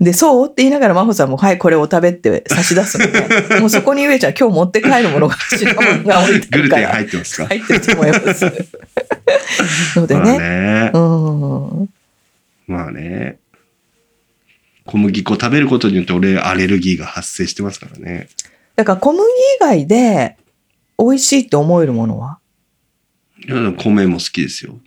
[0.00, 3.20] で、そうって言いながら真帆さんも、はい、これお食べって差し出すので、
[3.60, 7.46] もうそこに上ちゃん今日持って帰るものが、品物が置いてあグルテンるから、入ってますか？
[7.46, 8.44] 入ってると思います。
[9.96, 10.38] のでまあね。
[10.38, 10.98] ねう。
[10.98, 11.88] ん。
[12.66, 13.38] まあね。
[14.86, 18.28] 小麦粉食べることによって俺アレルギーが発生してますからね。
[18.76, 19.24] だから小麦以
[19.60, 20.36] 外で
[20.98, 22.38] 美味しいって思えるものは？
[23.46, 24.78] いや米も好きですよ。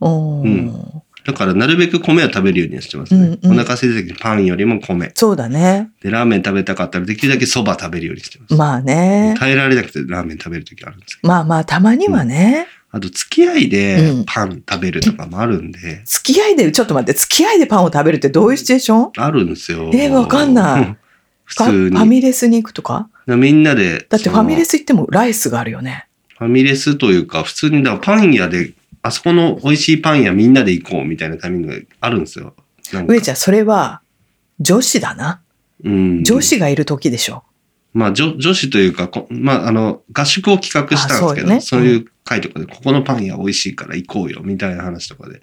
[0.00, 1.02] うん。
[1.28, 3.20] うんだからなるべく米は食べるようにしてますね。
[3.42, 5.12] うんうんお腹空いた時にパンよりも米。
[5.14, 5.90] そうだね。
[6.02, 8.54] で、ラーメン食べたかったらできるだけそば食べるようにしてます。
[8.54, 9.34] まあね。
[9.38, 11.28] 耐えられなくてラーメン食べる時あるんですけど。
[11.28, 12.66] まあまあ、たまにはね。
[12.90, 19.22] あと付き合いでうんパン食べるとかもあるんで、付き合いで、ちょっと待って、付き合いでパンを食べるってどういうシチュエーション？
[19.22, 19.90] あるんですよ。
[19.92, 20.96] えーわかんない
[21.44, 22.08] 普ファファ通に。
[22.08, 23.10] ミレスに行くとか？
[23.26, 24.06] みんなで。
[24.08, 26.06] だってファミレスス行ってもライスがあるよね。
[26.38, 28.72] ファミレスというか、普通にパン屋で、
[29.08, 32.54] あそこの美味しいパン屋みんなで行こうみたいなタイミングがあるんですよ。
[33.06, 34.00] 上ちゃん、それは
[34.60, 35.40] 女子だな。
[35.84, 37.44] うん、女子がいる時でしょ。
[37.92, 45.42] まあ女、女子というか、こまあ、あの、合宿を企画したんですけど、あそそううよねいう会とかで、ここのパン屋美味しいから行こうよ、みたいな話とかで、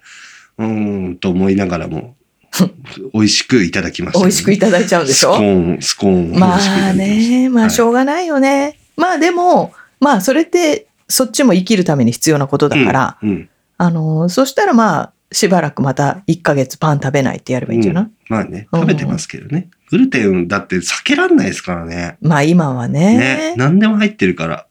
[0.58, 2.16] うーん、と思いながらも、
[3.14, 6.94] 美味しくいただきました、美味しくいただいちゃうんでしスコょーン、スコーンまあ。
[6.94, 8.78] ね、まあしょうがないよね。
[8.96, 19.70] まあでも、まあそれって、そっちも生きるために必要なことだから、うん、うんあの、そしたらまあ、しばらくまた1ヶ月パン食べないってやればいいんじゃない、うんまあね、うん食べてますけどね。
[19.90, 22.18] グルテンだって避けらんないですからね。
[22.22, 23.18] まあ今はね。
[23.18, 23.56] ね。
[23.58, 24.66] 何でも入ってるから、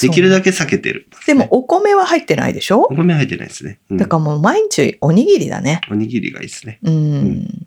[0.00, 1.08] できるだけ避けてる。
[1.26, 2.82] でも、お米は入ってないでしょ？
[2.90, 3.78] お米入ってないですね。
[3.90, 5.80] うんだからもう毎日おにぎりだね。
[5.90, 6.80] おにぎりがいいですね。
[6.82, 7.66] うん。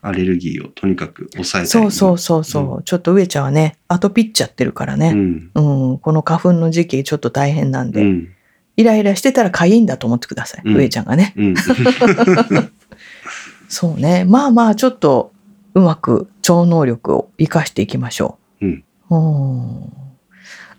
[0.00, 1.66] アレルギーをとにかく抑え。
[1.66, 5.12] そうそうそうそう、ちょっと上ちゃんはね、アトピっちゃってるからうね。
[5.12, 5.50] ん。
[5.54, 5.60] う
[5.94, 5.98] ん。
[5.98, 8.28] この花粉の時期ちょっと大変なんで、うん。
[8.76, 10.62] イライラしてたらかゆいんだと思ってください。
[10.64, 11.34] うん上ちゃんがね。
[11.36, 11.54] うん。
[13.68, 14.24] そうね。
[14.24, 15.32] まあまあちょっと
[15.74, 18.84] うまく超能力を活かしていきましょうん。
[19.10, 19.16] う。
[19.16, 19.92] うん。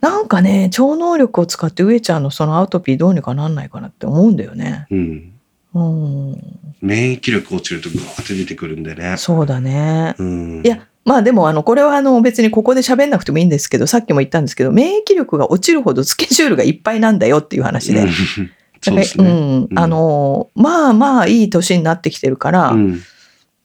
[0.02, 4.86] なんかね、超能力を使って上ちゃんのそのアトピーどうにかなんないかなって思うんだよね。
[4.92, 5.32] うん。
[5.74, 6.60] うん。
[6.82, 9.16] 免疫力落ちるとグワーって出てくるんでね。
[9.18, 10.16] そうだね。
[10.20, 10.62] うん。
[10.64, 18.02] いや、まあでもあの、これはあの別にここで喋んなくてもいいんですけど、さっきも言ったんですけど、免疫力が落ちるほどスケジュールがいっぱいなんだよっていう話で。
[18.02, 18.10] うん
[18.84, 19.30] そうですね。
[19.70, 19.80] うん。
[19.80, 23.02] あの、まあまあいい年になってきてるから、うん。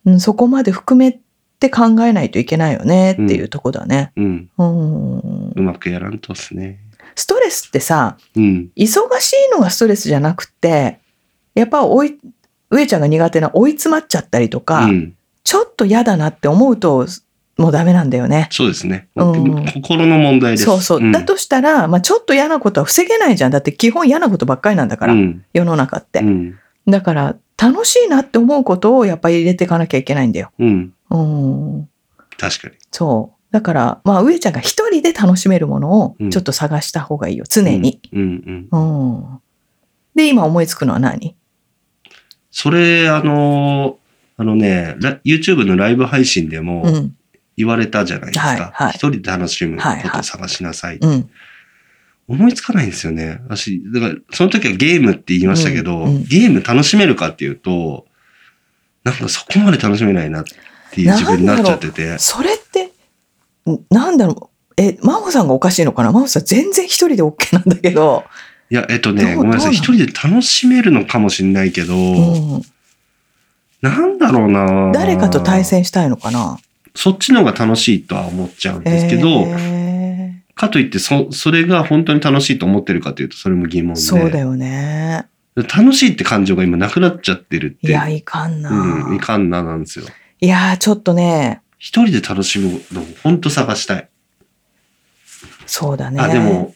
[0.07, 1.21] うんそこまで含め
[1.59, 4.13] て考えないといけないよねっていうとこだね。
[4.17, 4.49] うん。
[4.57, 5.53] うん。
[5.57, 6.79] うまくやらんとっすね。
[7.15, 8.71] ストレスってさ、うん。
[8.77, 8.89] 忙
[9.21, 11.01] しいのがストレスじゃなくて、
[11.55, 12.17] やっぱおい、
[12.71, 15.15] 上ちゃんが苦手な追い詰まっちゃったりとか、うん。
[15.43, 17.07] ちょっと嫌だなって思うと、
[17.59, 18.47] もうダメなんだよね。
[18.51, 19.09] そうですね。
[19.17, 20.65] うん心の問題です。
[20.65, 21.01] そうそう。
[21.01, 23.51] んだとしたら、まあちょっと嫌なことは防げないじゃん。
[23.51, 25.45] だって基本嫌なことばっかりなんだから、うん。
[25.53, 26.21] 世の中って。
[26.21, 26.55] うん。
[26.87, 30.53] だから、楽しいなって思うことをやっぱり入れていかなきゃいけないんだよ。
[30.61, 30.93] うん。
[31.11, 31.89] うん。
[32.39, 32.75] 確かに。
[32.93, 33.39] そう。
[33.51, 37.45] だから、まあ上ちゃんが一人で楽しめるものをうんちょっと探した方がいいよ。
[37.49, 38.01] 常に。
[38.13, 39.13] うんうん。
[39.17, 39.41] うん。
[40.15, 41.35] で、今思いつくのは何？
[42.53, 44.09] それ、あのー
[44.41, 47.17] あのね、ラ YouTube のライブ配信でもうん。
[47.59, 48.71] 言われたじゃないですはいか。
[48.73, 50.99] はい一人で楽しむことを探しなさい。
[50.99, 51.29] うん。
[52.29, 53.41] 思いつかないんですよね。
[53.49, 58.07] 私、だから、その時はゲームって言いましたけど、うんうんゲーム楽しめるかっていうと、
[59.03, 60.45] なんかそこまで楽しめないなっ
[60.93, 62.19] ていう自分になっちゃってて。
[62.19, 62.93] それって、
[63.71, 64.81] んなんだろう。
[64.81, 66.13] え、真帆さんがおかしいのかな？
[66.13, 68.25] 真帆さん全然一人で OK なんだけど。
[68.71, 69.73] いや、えっとね、ごめんなさい。
[69.73, 72.63] 一人で楽しめるのかもしれないけど、うん。
[73.81, 76.59] なんだろうな誰かと対戦したいのかな？
[76.99, 84.01] そっちの方が楽しいとは思っちゃうんですけど、へかといってそ、それが本当に楽しいと思ってるかというと、それも疑問ーで。
[84.01, 85.29] そうだよね。
[85.55, 87.87] 楽しいって感情が今なくなっちゃってるって。
[87.87, 88.71] いや、いかんな。
[88.71, 90.07] うん、いかんななんですよ。
[90.41, 94.09] いやー、ちょっとね、一人で楽しむのを本当探したい。
[95.67, 96.21] そうだね。
[96.21, 96.75] あ、でも、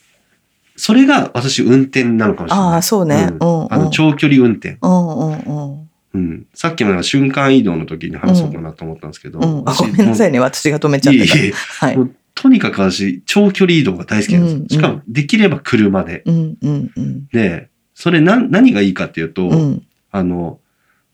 [0.77, 2.65] それが私運転なのかもしれない。
[2.67, 3.27] ああ、そうね。
[3.41, 3.73] ううんん。
[3.73, 4.77] あの、長距離運転。
[4.81, 5.82] うんうんうん。
[6.13, 6.47] うん。
[6.53, 9.39] さっきの瞬間移動の時に話そうかなと思ったんですけど。
[9.39, 10.39] うん、あ私ごめんなさいね。
[10.39, 11.37] 私が止めちゃってた。
[11.37, 11.97] いえいえはい。
[12.35, 14.57] とにかく私、長距離移動が大好きなんですよ。
[14.57, 16.23] うんうんしかも、できれば車で。
[16.25, 17.27] うんうんうん。
[17.27, 19.83] で、それ何、何がいいかっていうと、うん。
[20.11, 20.59] あの、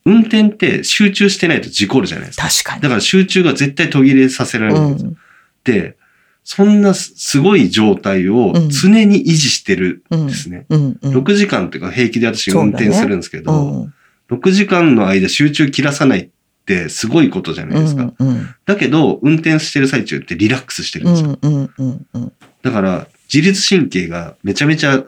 [0.05, 2.47] 運転って集中してないと事故るじゃないですか。
[2.49, 2.81] 確かに。
[2.81, 5.09] だから集中が絶対途切れさせられるんですよ。
[5.09, 5.17] うん
[5.65, 5.97] で、
[6.43, 10.65] そんなすすごい状態をうん常に維持してるうんんですね。
[10.69, 11.17] うんうん。
[11.17, 13.93] 6時間っていうか平気で私運転するんですけど、うん
[14.29, 16.29] 6時間の間集中切らさないっ
[16.65, 18.13] てすごいことじゃないですか。
[18.19, 21.39] うんうんだけど、運転してる最中ってリラックスしてるんですよ。
[21.41, 25.03] うんうんうんうんだから、自律神経がめちゃめちゃ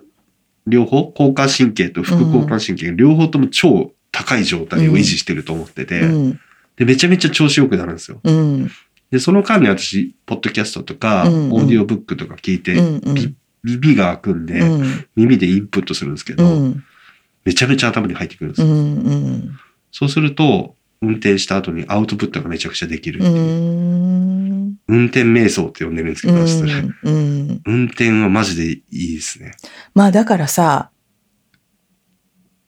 [0.68, 6.40] 両方、交感神経と副交感神経が両方とも超高い状態を維持してると思ってて、うん。
[6.78, 8.20] で、めちゃめちゃ調子よくなるんですよ。
[8.24, 8.72] うん。
[9.12, 11.54] で、その間に私、ポッドキャストとか、うんうん。
[11.54, 13.14] オーディオブックとか聞いて、うんうん。
[13.14, 15.06] び耳が開くんで、うん。
[15.16, 16.84] 耳でインプットするんですけど、うん
[17.46, 18.68] めちゃめちゃ頭に入ってくるんですよ。
[18.68, 19.60] うんうん
[19.94, 23.42] そうすると、運転した後にアウトプットがめちゃくちゃできるってういう。
[23.42, 29.52] ん運転瞑想って呼んでるんですけど、私それうん運転はマジでいいですね。
[29.94, 30.92] まあだからさ、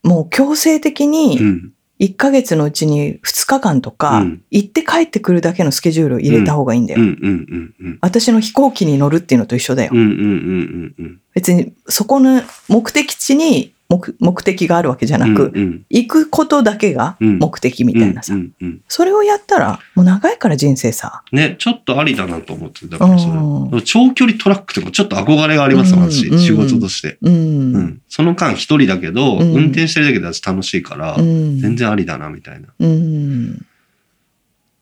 [0.04, 1.74] もう強制的うにん。
[2.00, 7.00] 1ヶ月のうちに2日間とかうん、行って帰ってくるだけのスケジュールを入れた方がいいんだよ。
[8.02, 9.94] 私の飛行機に乗るっていうのと一緒だよ。
[11.34, 21.24] 別にそこの目的地に目目的があるわけじゃなく、うんうん行くことだけが目的みたいなさ、うんうんうんそれをやったらもう長いから人生さ。
[21.32, 27.18] ね、ちょっとありだなと思って、だからそれ長距離トラックとかちょっと憧れがあります、うん私、うん仕事として。
[27.22, 27.76] うん。
[27.76, 27.80] う。
[27.80, 28.02] ん。
[28.10, 31.60] その間一人だけど、うん運転してるだけで私楽しいから、うん。
[31.60, 32.68] 全然ありだな、みたいな。
[32.80, 33.66] うん。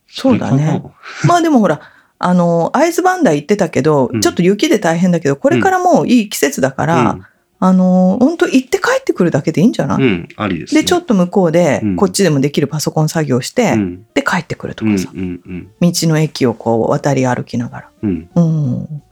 [0.08, 0.84] そうだね。
[1.26, 1.82] まあでもほら、
[2.20, 7.18] あの、会津磐梯行ってたけど、うんちょっと雪で大変だけど、これからもういい季節だから、
[7.64, 10.82] あの、本当行って帰ってくるだけでいいんじゃない、うん、うん、ありです、ね。
[10.82, 15.72] で、ちょっと向こうでうん、こっちでもできるパソコン作業して、うん、で、帰ってくるとうん、うかさ、ん、うん。
[15.80, 17.90] 道の駅をこう渡り歩きながら。
[18.02, 19.04] うん、うん。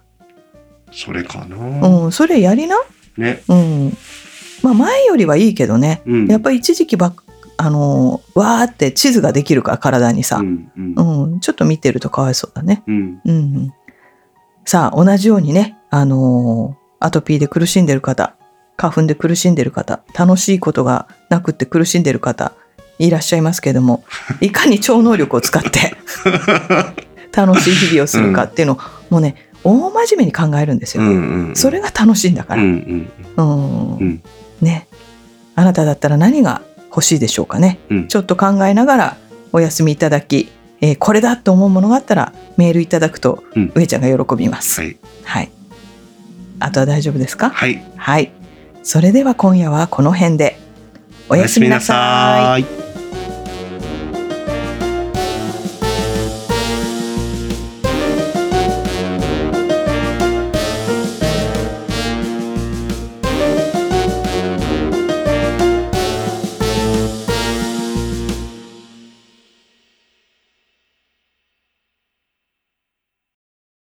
[0.91, 1.87] それかな。
[1.87, 2.75] うん、それやりな？
[3.17, 3.43] ね。
[3.47, 3.97] うん。
[4.63, 6.01] まあ前よりはいいけどね。
[6.07, 6.27] うん。
[6.27, 7.15] やっぱり一時期ばっ、
[7.57, 12.81] あのー、わーって地図ができるから体にさう、ん、うん、うん、ちょっと見てるとかわいそうだね。
[12.87, 13.21] うん。
[13.23, 13.73] うん。
[14.65, 18.35] さあ、同じようにね、あのーアトピーで苦しんでる方、
[18.79, 22.53] 花粉で苦しんでる方、楽しいことがなくって苦しんでる方、
[22.97, 24.03] いらっしゃいますけども、
[24.39, 25.95] いかに超能力を使って
[27.35, 31.03] 楽しい日々をするかっていうのを、もうね、大真面目に考えるんですよ。
[31.03, 31.09] うん、
[31.49, 31.55] うん。
[31.55, 33.43] それが楽しいんだかうん、ら。
[33.43, 33.61] うん、う
[33.95, 34.23] んうん。
[34.61, 34.87] ね。
[35.55, 37.79] あなただったら何が欲しいでしょうかね。
[37.89, 38.07] うん。
[38.07, 39.17] ちょっと考えながら
[39.51, 40.49] お休みいただき、
[40.81, 44.79] えーこれだと思うものがあったらメールいただくとうん上ちゃんが喜びます。
[44.79, 44.97] はい。
[45.25, 45.51] はい。
[46.61, 47.49] あとは大丈夫ですか？
[47.49, 47.83] はい。
[47.97, 48.31] はい。
[48.83, 50.57] それでは今夜はこの辺で。
[51.31, 52.61] おやすみなさい。
[52.61, 52.88] い。